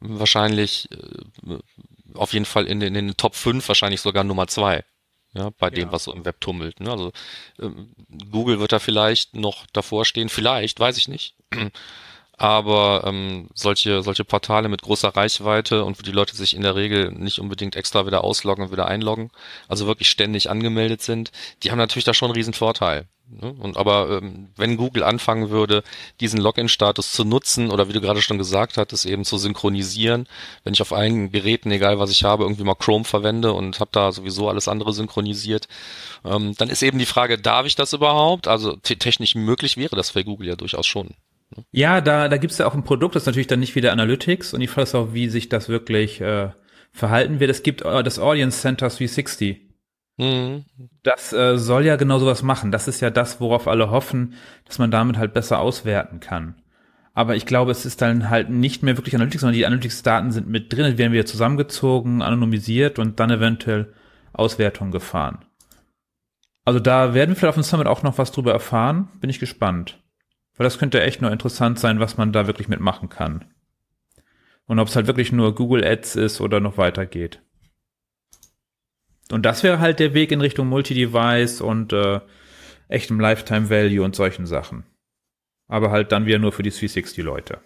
[0.00, 1.58] Wahrscheinlich äh,
[2.14, 4.84] auf jeden Fall in den, in den Top 5 wahrscheinlich sogar Nummer zwei.
[5.36, 5.92] Ja, bei dem, ja.
[5.92, 6.78] was so im Web tummelt.
[6.78, 6.92] Ne?
[6.92, 7.12] Also
[7.60, 7.92] ähm,
[8.30, 11.34] Google wird da vielleicht noch davor stehen, vielleicht, weiß ich nicht
[12.36, 16.74] aber ähm, solche, solche Portale mit großer Reichweite und wo die Leute sich in der
[16.74, 19.30] Regel nicht unbedingt extra wieder ausloggen und wieder einloggen,
[19.68, 21.30] also wirklich ständig angemeldet sind,
[21.62, 23.08] die haben natürlich da schon einen riesen Vorteil.
[23.28, 23.54] Ne?
[23.58, 25.82] Und aber ähm, wenn Google anfangen würde,
[26.20, 30.26] diesen Login-Status zu nutzen oder wie du gerade schon gesagt hattest, eben zu synchronisieren,
[30.62, 33.90] wenn ich auf allen Geräten, egal was ich habe, irgendwie mal Chrome verwende und habe
[33.92, 35.68] da sowieso alles andere synchronisiert,
[36.24, 38.48] ähm, dann ist eben die Frage, darf ich das überhaupt?
[38.48, 41.14] Also technisch möglich wäre das für Google ja durchaus schon.
[41.70, 44.54] Ja, da, da gibt's ja auch ein Produkt, das ist natürlich dann nicht wieder Analytics
[44.54, 46.50] und die Frage ist auch, wie sich das wirklich äh,
[46.92, 47.50] verhalten wird.
[47.50, 49.60] Es gibt äh, das Audience Center 360.
[50.16, 50.64] Mhm.
[51.02, 52.70] Das äh, soll ja genau sowas machen.
[52.70, 56.56] Das ist ja das, worauf alle hoffen, dass man damit halt besser auswerten kann.
[57.14, 60.48] Aber ich glaube, es ist dann halt nicht mehr wirklich Analytics, sondern die Analytics-Daten sind
[60.48, 63.92] mit drin, die werden wieder zusammengezogen, anonymisiert und dann eventuell
[64.32, 65.44] Auswertung gefahren.
[66.64, 69.08] Also da werden wir vielleicht auf dem Summit auch noch was drüber erfahren.
[69.20, 70.02] Bin ich gespannt.
[70.56, 73.44] Weil das könnte echt nur interessant sein, was man da wirklich mitmachen kann.
[74.66, 77.40] Und ob es halt wirklich nur Google Ads ist oder noch weitergeht.
[79.30, 82.20] Und das wäre halt der Weg in Richtung Multi-Device und äh,
[82.88, 84.84] echtem Lifetime Value und solchen Sachen.
[85.66, 87.60] Aber halt dann wieder nur für die 360-Leute.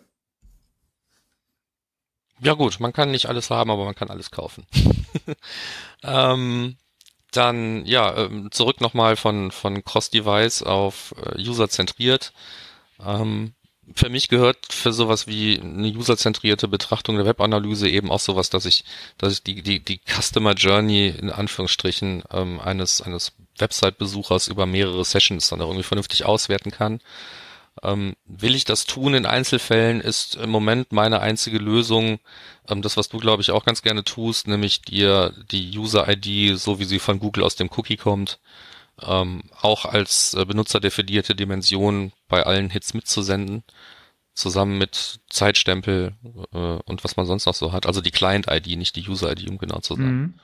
[2.40, 4.64] Ja gut, man kann nicht alles haben, aber man kann alles kaufen.
[6.04, 6.76] ähm,
[7.32, 12.32] dann ja, ähm, zurück nochmal von, von Cross-Device auf äh, User-zentriert.
[13.04, 13.52] Ähm,
[13.94, 18.66] für mich gehört für sowas wie eine userzentrierte Betrachtung der Webanalyse eben auch sowas, dass
[18.66, 18.84] ich,
[19.16, 25.04] dass ich die, die, die Customer Journey in Anführungsstrichen ähm, eines, eines Website-Besuchers über mehrere
[25.04, 27.00] Sessions dann irgendwie vernünftig auswerten kann.
[27.82, 32.18] Ähm, will ich das tun in Einzelfällen, ist im Moment meine einzige Lösung,
[32.68, 36.80] ähm, das, was du, glaube ich, auch ganz gerne tust, nämlich dir die User-ID, so
[36.80, 38.40] wie sie von Google aus dem Cookie kommt,
[39.02, 43.64] ähm, auch als äh, benutzerdefinierte Dimension bei allen Hits mitzusenden,
[44.34, 46.14] zusammen mit Zeitstempel
[46.52, 47.86] äh, und was man sonst noch so hat.
[47.86, 50.04] Also die Client-ID, nicht die User-ID, um genau zu sein.
[50.04, 50.34] Mhm.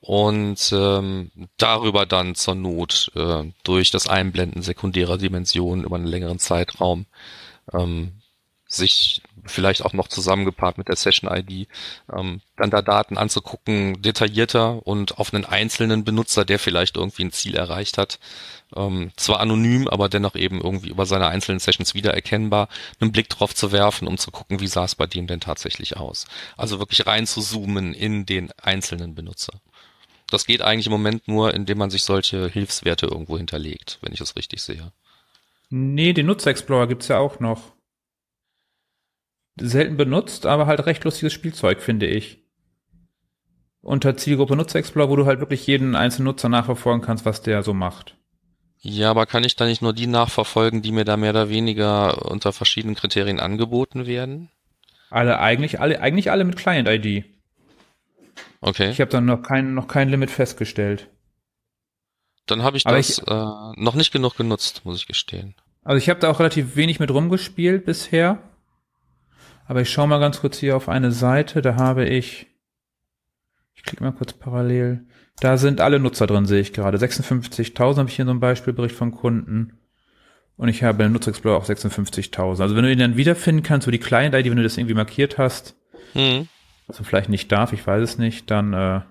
[0.00, 6.38] Und ähm, darüber dann zur Not äh, durch das Einblenden sekundärer Dimensionen über einen längeren
[6.38, 7.06] Zeitraum
[7.72, 8.12] ähm,
[8.66, 11.68] sich vielleicht auch noch zusammengepaart mit der Session-ID,
[12.12, 17.32] ähm, dann da Daten anzugucken, detaillierter und auf einen einzelnen Benutzer, der vielleicht irgendwie ein
[17.32, 18.18] Ziel erreicht hat,
[18.76, 22.68] ähm, zwar anonym, aber dennoch eben irgendwie über seine einzelnen Sessions wiedererkennbar,
[23.00, 25.96] einen Blick drauf zu werfen, um zu gucken, wie sah es bei dem denn tatsächlich
[25.96, 26.26] aus.
[26.56, 29.54] Also wirklich rein zu zoomen in den einzelnen Benutzer.
[30.30, 34.20] Das geht eigentlich im Moment nur, indem man sich solche Hilfswerte irgendwo hinterlegt, wenn ich
[34.20, 34.92] es richtig sehe.
[35.70, 37.72] Nee, den Nutzer Explorer gibt's ja auch noch
[39.60, 42.38] selten benutzt, aber halt recht lustiges Spielzeug, finde ich.
[43.82, 47.62] Unter Zielgruppe Nutzer Explorer, wo du halt wirklich jeden einzelnen Nutzer nachverfolgen kannst, was der
[47.62, 48.16] so macht.
[48.82, 52.30] Ja, aber kann ich da nicht nur die nachverfolgen, die mir da mehr oder weniger
[52.30, 54.48] unter verschiedenen Kriterien angeboten werden?
[55.10, 57.24] Alle, eigentlich alle, eigentlich alle mit Client-ID.
[58.60, 58.90] Okay.
[58.90, 61.08] Ich habe dann noch kein, noch kein Limit festgestellt.
[62.46, 65.54] Dann habe ich aber das ich, äh, noch nicht genug genutzt, muss ich gestehen.
[65.82, 68.38] Also ich habe da auch relativ wenig mit rumgespielt bisher.
[69.70, 72.48] Aber ich schaue mal ganz kurz hier auf eine Seite, da habe ich,
[73.72, 75.06] ich klicke mal kurz parallel,
[75.38, 76.98] da sind alle Nutzer drin, sehe ich gerade.
[76.98, 79.78] 56.000 habe ich hier so einen Beispielbericht von Kunden.
[80.56, 82.60] Und ich habe den Nutzer Explorer auch 56.000.
[82.60, 85.38] Also wenn du ihn dann wiederfinden kannst, so die Client-ID, wenn du das irgendwie markiert
[85.38, 85.76] hast,
[86.14, 86.48] mhm.
[86.88, 89.02] was du vielleicht nicht darf, ich weiß es nicht, dann äh,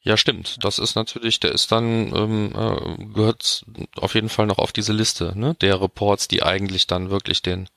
[0.00, 0.64] ja, stimmt.
[0.64, 4.92] Das ist natürlich, der ist dann, ähm, äh, gehört auf jeden Fall noch auf diese
[4.92, 5.54] Liste, ne?
[5.60, 7.68] Der Reports, die eigentlich dann wirklich den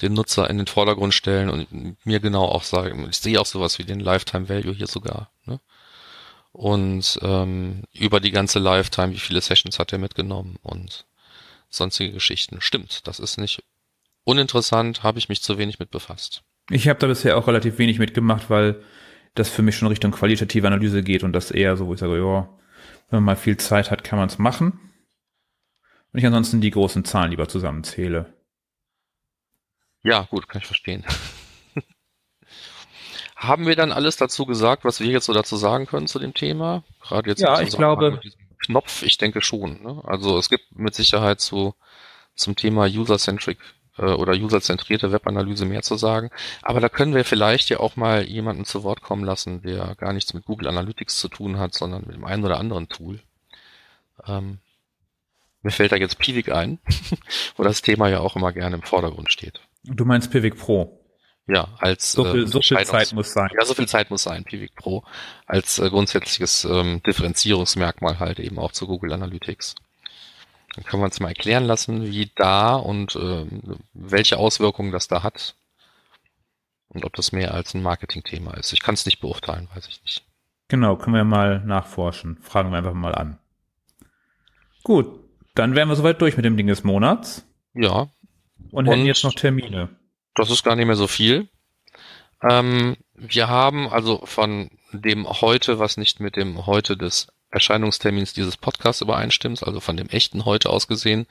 [0.00, 3.78] den Nutzer in den Vordergrund stellen und mir genau auch sagen, ich sehe auch sowas
[3.78, 5.30] wie den Lifetime Value hier sogar.
[5.44, 5.60] Ne?
[6.52, 11.06] Und ähm, über die ganze Lifetime, wie viele Sessions hat er mitgenommen und
[11.68, 12.60] sonstige Geschichten.
[12.60, 13.62] Stimmt, das ist nicht
[14.24, 16.42] uninteressant, habe ich mich zu wenig mit befasst.
[16.70, 18.82] Ich habe da bisher auch relativ wenig mitgemacht, weil
[19.34, 22.18] das für mich schon Richtung qualitative Analyse geht und das eher so, wo ich sage,
[22.18, 22.48] ja,
[23.10, 24.78] wenn man mal viel Zeit hat, kann man es machen.
[26.12, 28.34] Und ich ansonsten die großen Zahlen lieber zusammenzähle.
[30.02, 31.04] Ja, gut, kann ich verstehen.
[33.36, 36.34] Haben wir dann alles dazu gesagt, was wir jetzt so dazu sagen können zu dem
[36.34, 36.84] Thema?
[37.00, 38.20] Gerade jetzt ja, ich glaube,
[38.64, 39.82] Knopf, ich denke schon.
[39.82, 40.02] Ne?
[40.04, 41.74] Also es gibt mit Sicherheit zu
[42.34, 43.58] zum Thema User-Centric
[43.98, 46.30] äh, oder userzentrierte Webanalyse mehr zu sagen.
[46.62, 50.12] Aber da können wir vielleicht ja auch mal jemanden zu Wort kommen lassen, der gar
[50.12, 53.20] nichts mit Google Analytics zu tun hat, sondern mit dem einen oder anderen Tool.
[54.26, 54.58] Ähm,
[55.62, 56.78] mir fällt da jetzt Pivik ein,
[57.56, 59.60] wo das Thema ja auch immer gerne im Vordergrund steht.
[59.84, 60.98] Du meinst Pivik Pro?
[61.48, 63.50] Ja, als so viel, äh, so viel Zeit muss sein.
[63.58, 65.02] Ja, so viel Zeit muss sein, Pivik Pro,
[65.46, 69.74] als äh, grundsätzliches ähm, Differenzierungsmerkmal halt eben auch zu Google Analytics.
[70.74, 73.46] Dann können wir uns mal erklären lassen, wie da und äh,
[73.92, 75.56] welche Auswirkungen das da hat.
[76.88, 78.72] Und ob das mehr als ein Marketingthema ist.
[78.72, 80.24] Ich kann es nicht beurteilen, weiß ich nicht.
[80.68, 82.38] Genau, können wir mal nachforschen.
[82.40, 83.38] Fragen wir einfach mal an.
[84.82, 85.06] Gut,
[85.54, 87.46] dann wären wir soweit durch mit dem Ding des Monats.
[87.74, 88.08] Ja.
[88.72, 89.90] Und, und hätten jetzt noch Termine.
[90.34, 91.48] Das ist gar nicht mehr so viel.
[92.42, 98.56] Ähm, wir haben also von dem heute, was nicht mit dem heute des Erscheinungstermins dieses
[98.56, 101.26] Podcasts übereinstimmt, also von dem echten heute aus gesehen,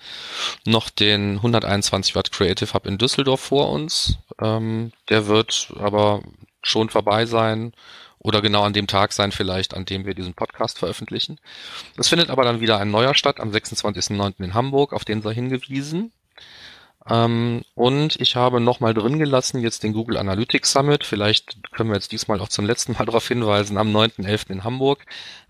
[0.66, 4.18] noch den 121 Watt Creative Hub in Düsseldorf vor uns.
[4.40, 6.22] Ähm, der wird aber
[6.62, 7.74] schon vorbei sein
[8.20, 11.40] oder genau an dem Tag sein vielleicht, an dem wir diesen Podcast veröffentlichen.
[11.98, 14.44] Es findet aber dann wieder ein neuer statt am 26.09.
[14.44, 16.12] in Hamburg, auf den sei hingewiesen.
[17.10, 21.04] Ähm, und ich habe nochmal drin gelassen jetzt den Google Analytics Summit.
[21.04, 24.52] Vielleicht können wir jetzt diesmal auch zum letzten Mal darauf hinweisen, am 9.11.
[24.52, 25.06] in Hamburg.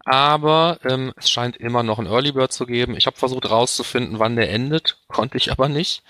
[0.06, 2.96] Aber ähm, es scheint immer noch ein Early Bird zu geben.
[2.96, 6.04] Ich habe versucht herauszufinden, wann der endet, konnte ich aber nicht.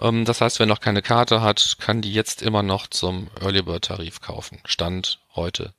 [0.00, 3.62] Ähm, das heißt, wer noch keine Karte hat, kann die jetzt immer noch zum Early
[3.62, 4.58] Bird Tarif kaufen.
[4.64, 5.72] Stand heute.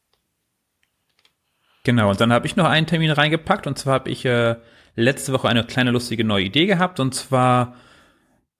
[1.83, 3.67] Genau, und dann habe ich noch einen Termin reingepackt.
[3.67, 4.55] Und zwar habe ich äh,
[4.95, 7.01] letzte Woche eine kleine lustige neue Idee gehabt.
[7.01, 7.75] Und zwar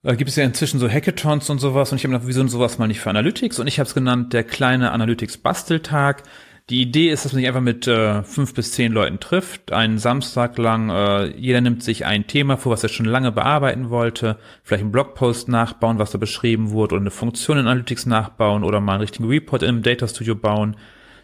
[0.04, 2.78] da gibt es ja inzwischen so Hackathons und sowas und ich habe gedacht, wieso sowas
[2.78, 3.58] mal nicht für Analytics?
[3.58, 6.24] Und ich habe es genannt, der kleine Analytics-Basteltag.
[6.68, 9.96] Die Idee ist, dass man sich einfach mit äh, fünf bis zehn Leuten trifft, einen
[9.96, 10.90] Samstag lang.
[10.90, 14.92] Äh, jeder nimmt sich ein Thema vor, was er schon lange bearbeiten wollte, vielleicht einen
[14.92, 19.02] Blogpost nachbauen, was da beschrieben wurde, oder eine Funktion in Analytics nachbauen oder mal einen
[19.02, 20.76] richtigen Report im Data Studio bauen.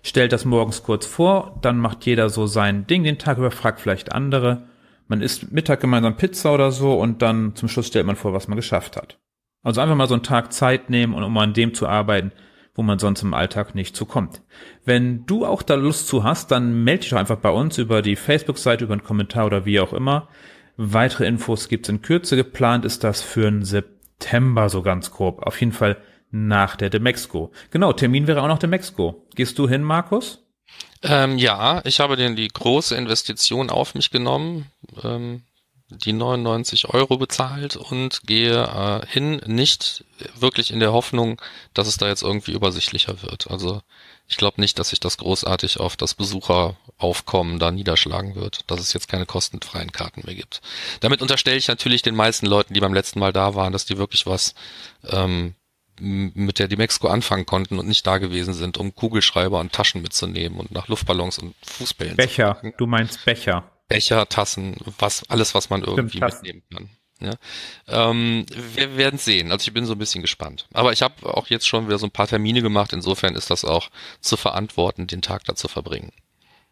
[0.02, 3.80] Stellt das morgens kurz vor, dann macht jeder so sein Ding den Tag über, fragt
[3.80, 4.69] vielleicht andere
[5.10, 8.46] man isst Mittag gemeinsam Pizza oder so und dann zum Schluss stellt man vor, was
[8.46, 9.18] man geschafft hat.
[9.62, 12.30] Also einfach mal so einen Tag Zeit nehmen und um an dem zu arbeiten,
[12.76, 14.40] wo man sonst im Alltag nicht zukommt.
[14.84, 18.02] Wenn du auch da Lust zu hast, dann melde dich doch einfach bei uns über
[18.02, 20.28] die Facebook-Seite, über einen Kommentar oder wie auch immer.
[20.76, 22.36] Weitere Infos gibt's in Kürze.
[22.36, 25.42] Geplant ist das für den September so ganz grob.
[25.42, 25.96] Auf jeden Fall
[26.30, 27.50] nach der Demexco.
[27.72, 29.26] Genau, Termin wäre auch noch Demexco.
[29.34, 30.46] Gehst du hin, Markus?
[31.02, 34.70] Ähm, ja, ich habe den die große Investition auf mich genommen,
[35.02, 35.42] ähm,
[35.90, 41.40] die 99 Euro bezahlt und gehe äh, hin, nicht wirklich in der Hoffnung,
[41.74, 43.50] dass es da jetzt irgendwie übersichtlicher wird.
[43.50, 43.82] Also
[44.28, 48.92] ich glaube nicht, dass sich das großartig auf das Besucheraufkommen da niederschlagen wird, dass es
[48.92, 50.60] jetzt keine kostenfreien Karten mehr gibt.
[51.00, 53.98] Damit unterstelle ich natürlich den meisten Leuten, die beim letzten Mal da waren, dass die
[53.98, 54.54] wirklich was
[55.08, 55.54] ähm,
[56.00, 60.02] mit der die Mexiko anfangen konnten und nicht da gewesen sind, um Kugelschreiber und Taschen
[60.02, 63.70] mitzunehmen und nach Luftballons und Fußbällen Becher, zu du meinst Becher.
[63.88, 66.90] Becher, Tassen, was, alles, was man irgendwie Stimmt, mitnehmen kann.
[67.20, 67.34] Ja.
[67.88, 69.52] Ähm, wir werden sehen.
[69.52, 70.66] Also ich bin so ein bisschen gespannt.
[70.72, 72.92] Aber ich habe auch jetzt schon wieder so ein paar Termine gemacht.
[72.92, 76.12] Insofern ist das auch zu verantworten, den Tag da zu verbringen.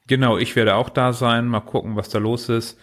[0.07, 1.47] Genau, ich werde auch da sein.
[1.47, 2.79] Mal gucken, was da los ist.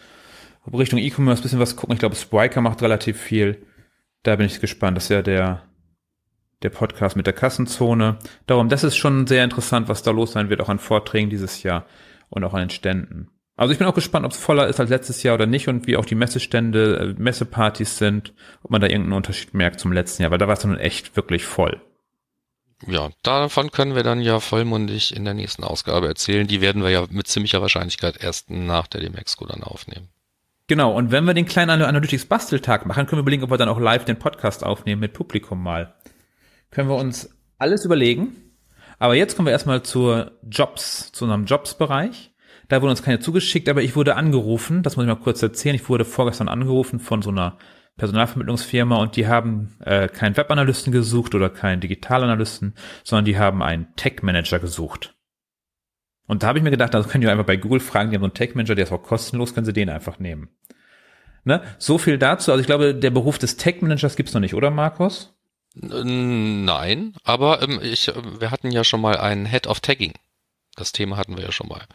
[0.71, 1.93] Richtung E-Commerce bisschen was gucken.
[1.93, 3.65] Ich glaube, Spriker macht relativ viel.
[4.23, 4.97] Da bin ich gespannt.
[4.97, 5.63] Das ist ja der
[6.61, 8.17] der Podcast mit der Kassenzone.
[8.47, 11.63] Darum, das ist schon sehr interessant, was da los sein wird, auch an Vorträgen dieses
[11.63, 11.85] Jahr
[12.29, 13.29] und auch an den Ständen.
[13.57, 15.87] Also ich bin auch gespannt, ob es voller ist als letztes Jahr oder nicht und
[15.87, 20.23] wie auch die Messestände, äh, Messepartys sind, ob man da irgendeinen Unterschied merkt zum letzten
[20.23, 21.81] Jahr, weil da war es dann echt wirklich voll.
[22.85, 26.45] Ja, davon können wir dann ja vollmundig in der nächsten Ausgabe erzählen.
[26.45, 30.09] Die werden wir ja mit ziemlicher Wahrscheinlichkeit erst nach der Demexco dann aufnehmen.
[30.67, 33.69] Genau, und wenn wir den kleinen Analytics Basteltag machen, können wir überlegen, ob wir dann
[33.69, 35.93] auch live den Podcast aufnehmen mit Publikum mal
[36.75, 38.35] können wir uns alles überlegen.
[38.99, 42.33] Aber jetzt kommen wir erstmal zur Jobs, zu unserem Jobs-Bereich.
[42.67, 45.75] Da wurde uns keine zugeschickt, aber ich wurde angerufen, das muss ich mal kurz erzählen.
[45.75, 47.57] Ich wurde vorgestern angerufen von so einer
[47.97, 52.73] Personalvermittlungsfirma und die haben äh, keinen Webanalysten gesucht oder keinen Digitalanalysten,
[53.05, 55.15] sondern die haben einen Tech-Manager gesucht.
[56.27, 58.23] Und da habe ich mir gedacht, das können die einfach bei Google fragen, die haben
[58.23, 60.49] so einen Tech-Manager, der ist auch kostenlos, können sie den einfach nehmen.
[61.45, 61.61] Ne?
[61.77, 62.51] So viel dazu.
[62.51, 65.34] Also ich glaube, der Beruf des Tech-Managers gibt's noch nicht, oder Markus?
[65.75, 70.13] Nein, aber ähm, ich, wir hatten ja schon mal einen Head of Tagging.
[70.75, 71.85] Das Thema hatten wir ja schon mal.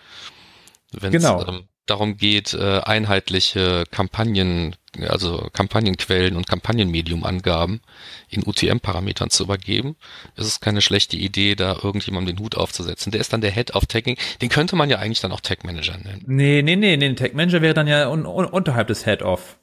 [0.92, 1.46] Wenn es Genau.
[1.46, 4.76] ähm, darum geht, äh, einheitliche Kampagnen,
[5.08, 7.80] also Kampagnenquellen und Kampagnenmedium-Angaben
[8.28, 9.96] in UTM-Parametern zu übergeben,
[10.36, 13.12] ist es keine schlechte Idee, da irgendjemandem den Hut aufzusetzen.
[13.12, 14.16] Der ist dann der Head of Tagging.
[14.42, 16.22] Den könnte man ja eigentlich dann auch Tag Manager nennen.
[16.26, 19.56] Nee, nee, nee, nee, ein Tech-Manager wäre dann ja un un unterhalb des Head-Off.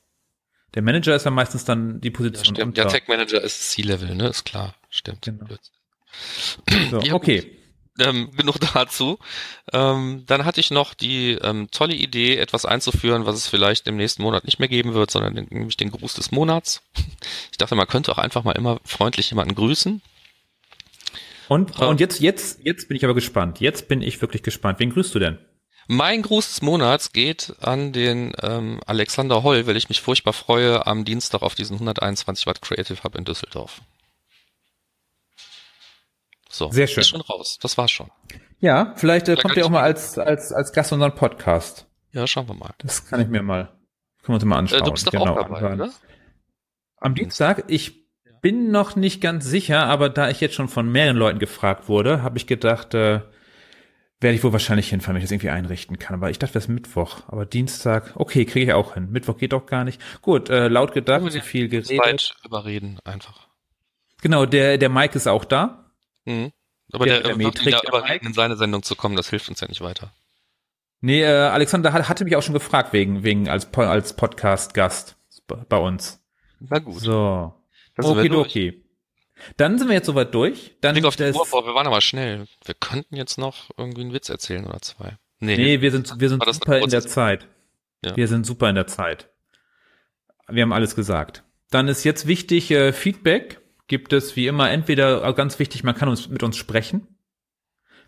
[0.73, 2.59] Der Manager ist ja meistens dann die Ja, Position stimmt.
[2.77, 2.83] unter.
[2.83, 4.27] Der Tag Manager ist C-Level, ne?
[4.27, 4.75] Ist klar.
[4.89, 5.23] Stimmt.
[5.25, 5.45] Genau.
[6.91, 7.57] So, Ja, okay.
[7.99, 9.17] ähm, genug dazu.
[9.73, 13.95] Ähm, dann hatte ich noch die ähm, tolle Idee, etwas einzuführen, was es vielleicht im
[13.97, 16.81] nächsten Monat nicht mehr geben wird, sondern den, nämlich den Gruß des Monats.
[17.51, 20.01] Ich dachte, man könnte auch einfach mal immer freundlich jemanden grüßen.
[21.47, 21.87] Und, Ja.
[21.87, 23.59] und jetzt, jetzt, jetzt bin ich aber gespannt.
[23.59, 24.79] Jetzt bin ich wirklich gespannt.
[24.79, 25.39] Wen grüßt du denn?
[25.87, 30.85] Mein Gruß des Monats geht an den ähm, Alexander Holl, weil ich mich furchtbar freue
[30.85, 33.81] am Dienstag auf diesen 121 Watt Creative Hub in Düsseldorf.
[36.49, 37.01] So, Sehr schön.
[37.01, 37.57] Ist schon raus.
[37.61, 38.11] Das war's schon.
[38.59, 41.85] Ja, vielleicht äh, kommt er auch mal als, als, als Gast unseren Podcast.
[42.11, 42.73] Ja, schauen wir mal.
[42.79, 43.65] Das kann ich mir mal,
[44.23, 44.81] können wir uns mal anschauen.
[44.81, 45.91] Äh, du bist doch genau, auch dabei, oder?
[46.97, 48.07] Am Dienstag, ich
[48.41, 52.23] bin noch nicht ganz sicher, aber da ich jetzt schon von mehreren Leuten gefragt wurde,
[52.23, 53.21] habe ich gedacht, äh,
[54.19, 56.15] werde ich wohl wahrscheinlich hinfahren, wenn ich das irgendwie einrichten kann.
[56.15, 57.21] Aber ich dachte, das ist Mittwoch.
[57.27, 59.09] Aber Dienstag, okay, kriege ich auch hin.
[59.11, 60.01] Mittwoch geht doch gar nicht.
[60.21, 62.03] Gut, äh, laut gedacht, zu viel geredet.
[62.03, 63.47] Zeit überreden einfach.
[64.21, 65.91] Genau, der, der Mike ist auch da.
[66.25, 66.51] Mhm.
[66.91, 68.25] Aber Der- der, der Metrik, der überreden, Mike.
[68.25, 70.13] in seine Sendung zu kommen, das hilft uns ja nicht weiter.
[71.01, 75.15] Nee, äh, Alexander hat, hatte mich auch schon gefragt wegen, wegen als, als Podcast-Gast
[75.45, 76.19] bei bei uns.
[76.59, 76.99] Na gut.
[77.01, 77.53] So.
[77.95, 78.83] Wir Okay, okay.
[79.57, 80.75] Dann sind wir jetzt soweit durch.
[80.81, 82.47] Dann Blick auf die Uhr, boah, wir waren aber schnell.
[82.65, 85.17] Wir könnten jetzt noch irgendwie einen Witz erzählen oder zwei.
[85.39, 87.47] Nee, Nee, wir sind, wir sind super in der Zeit.
[88.03, 88.15] Ja.
[88.15, 89.29] Wir sind super in der Zeit.
[90.47, 91.43] Wir haben alles gesagt.
[91.69, 95.95] Dann ist jetzt wichtig, äh, Feedback gibt es wie immer entweder, äh, ganz wichtig, man
[95.95, 97.07] kann uns mit uns sprechen.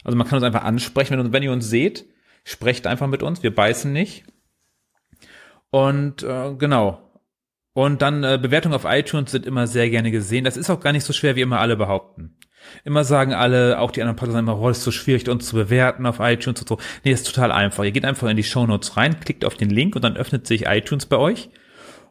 [0.04, 2.06] Also man kann uns einfach ansprechen, wenn, wenn ihr uns seht,
[2.44, 4.24] sprecht einfach mit uns, wir beißen nicht.
[5.72, 7.09] Und äh, genau.
[7.80, 10.44] Und dann äh, Bewertungen auf iTunes sind immer sehr gerne gesehen.
[10.44, 12.36] Das ist auch gar nicht so schwer, wie immer alle behaupten.
[12.84, 15.48] Immer sagen alle, auch die anderen Podcasts sagen immer, oh, das ist so schwierig, uns
[15.48, 16.78] zu bewerten auf iTunes und so.
[17.06, 17.86] Nee, das ist total einfach.
[17.86, 20.66] Ihr geht einfach in die Shownotes rein, klickt auf den Link und dann öffnet sich
[20.66, 21.52] iTunes bei euch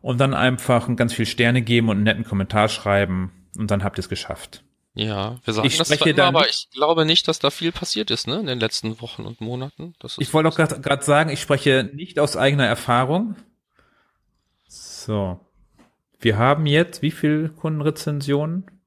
[0.00, 3.98] und dann einfach ganz viel Sterne geben und einen netten Kommentar schreiben und dann habt
[3.98, 4.64] ihr es geschafft.
[4.94, 8.10] Ja, wir sagen Ich das spreche dann aber ich glaube nicht, dass da viel passiert
[8.10, 9.92] ist, ne, in den letzten Wochen und Monaten.
[9.98, 13.36] Das Ich wollte auch gerade sagen, ich spreche nicht aus eigener Erfahrung.
[14.66, 15.40] So.
[16.18, 18.78] Wir haben jetzt wie viel Kundenrezensionen?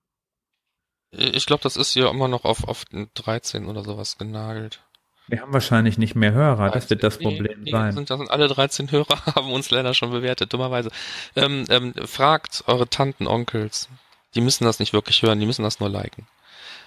[1.11, 4.81] ich glaube, das ist hier immer noch auf, auf 13 oder sowas genagelt.
[5.27, 7.93] Wir haben wahrscheinlich nicht mehr Hörer, das wird das Nee, Problem nee, sein.
[7.93, 10.89] Sind, das sind alle 13 Hörer, haben uns leider schon bewertet, dummerweise.
[11.35, 13.87] Ähm, ähm, fragt eure Tanten, Onkels.
[14.35, 16.27] Die müssen das nicht wirklich hören, die müssen das nur liken.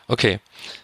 [0.09, 0.41] Okay.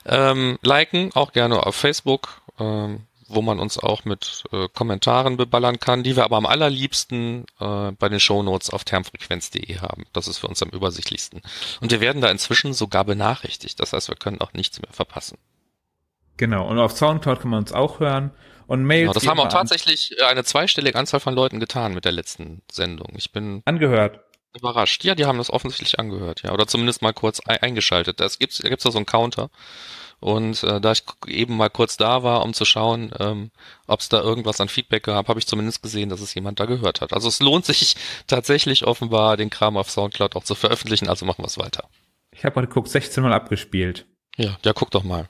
[0.06, 5.78] Ähm, liken auch gerne auf Facebook, ähm, wo man uns auch mit äh, Kommentaren beballern
[5.80, 10.04] kann, die wir aber am allerliebsten äh, bei den Shownotes auf termfrequenz.de haben.
[10.12, 11.40] Das ist für uns am übersichtlichsten.
[11.80, 13.80] Und wir werden da inzwischen sogar benachrichtigt.
[13.80, 15.38] Das heißt, wir können auch nichts mehr verpassen.
[16.36, 16.66] Genau.
[16.68, 18.30] Und auf Soundcloud kann man uns auch hören.
[18.66, 19.02] Und Mails.
[19.02, 22.62] Genau, das haben auch tatsächlich äh, eine zweistellige Anzahl von Leuten getan mit der letzten
[22.70, 23.08] Sendung.
[23.16, 24.20] Ich bin angehört.
[24.56, 25.04] überrascht.
[25.04, 26.52] Ja, die haben das offensichtlich angehört, ja.
[26.52, 28.20] Oder zumindest mal kurz ei- eingeschaltet.
[28.20, 29.50] Das gibt's, da gibt's da so einen Counter.
[30.20, 33.50] Und äh, da ich eben mal kurz da war, um zu schauen, ähm,
[33.86, 36.66] ob es da irgendwas an Feedback gab, habe ich zumindest gesehen, dass es jemand da
[36.66, 37.14] gehört hat.
[37.14, 37.96] Also es lohnt sich
[38.26, 41.88] tatsächlich offenbar, den Kram auf Soundcloud auch zu veröffentlichen, also machen wir es weiter.
[42.32, 44.06] Ich habe gerade geguckt, 16 Mal abgespielt.
[44.36, 45.28] Ja, ja, guck doch mal.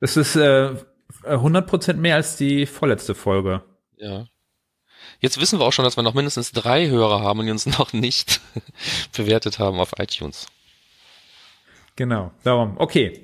[0.00, 0.74] Das ist äh,
[1.22, 3.62] 100% mehr als die vorletzte Folge.
[3.96, 4.26] Ja.
[5.20, 7.66] Jetzt wissen wir auch schon, dass wir noch mindestens drei Hörer haben und die uns
[7.78, 8.40] noch nicht
[9.16, 10.46] bewertet haben auf iTunes.
[11.96, 12.32] Genau.
[12.42, 12.74] Darum.
[12.78, 13.22] Okay.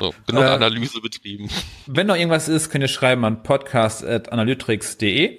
[0.00, 1.48] So, genug Äh, Analyse betrieben.
[1.86, 5.38] Wenn noch irgendwas ist, könnt ihr schreiben an podcast.analytrix.de.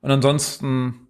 [0.00, 1.08] Und ansonsten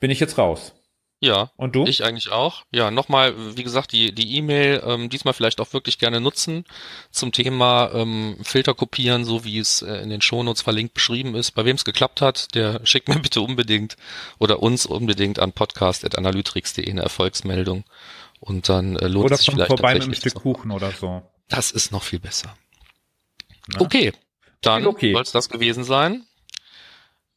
[0.00, 0.72] bin ich jetzt raus.
[1.20, 1.86] Ja, Und du?
[1.86, 2.64] ich eigentlich auch.
[2.70, 6.66] Ja, nochmal, wie gesagt, die die E-Mail ähm, diesmal vielleicht auch wirklich gerne nutzen
[7.10, 11.52] zum Thema ähm, Filter kopieren, so wie es äh, in den Shownotes verlinkt beschrieben ist.
[11.52, 13.96] Bei wem es geklappt hat, der schickt mir bitte unbedingt
[14.38, 17.84] oder uns unbedingt an podcast.analytrix.de eine Erfolgsmeldung.
[18.40, 21.22] Und dann äh, lohnt Oder es sich vielleicht vorbei mit einem Stück Kuchen oder so.
[21.48, 22.56] Das ist noch viel besser.
[23.68, 23.80] Na?
[23.80, 24.12] Okay,
[24.60, 25.12] dann Okay.
[25.12, 26.24] soll es das gewesen sein.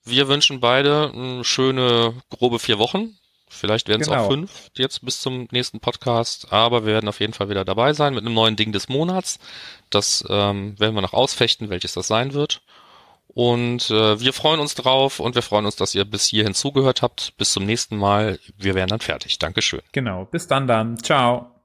[0.03, 3.17] Wir wünschen beide eine schöne, grobe vier Wochen.
[3.49, 4.23] Vielleicht werden es Genau.
[4.25, 7.93] auch fünf jetzt bis zum nächsten Podcast, aber wir werden auf jeden Fall wieder dabei
[7.93, 9.39] sein mit einem neuen Ding des Monats.
[9.89, 12.61] Das ähm, werden wir noch ausfechten, welches das sein wird.
[13.27, 17.01] Und äh, wir freuen uns drauf und wir freuen uns, dass ihr bis hierhin zugehört
[17.01, 17.37] habt.
[17.37, 18.39] Bis zum nächsten Mal.
[18.57, 19.37] Wir werden dann fertig.
[19.39, 19.81] Dankeschön.
[19.91, 20.25] Genau.
[20.25, 20.97] Bis dann dann.
[21.01, 21.56] Ciao.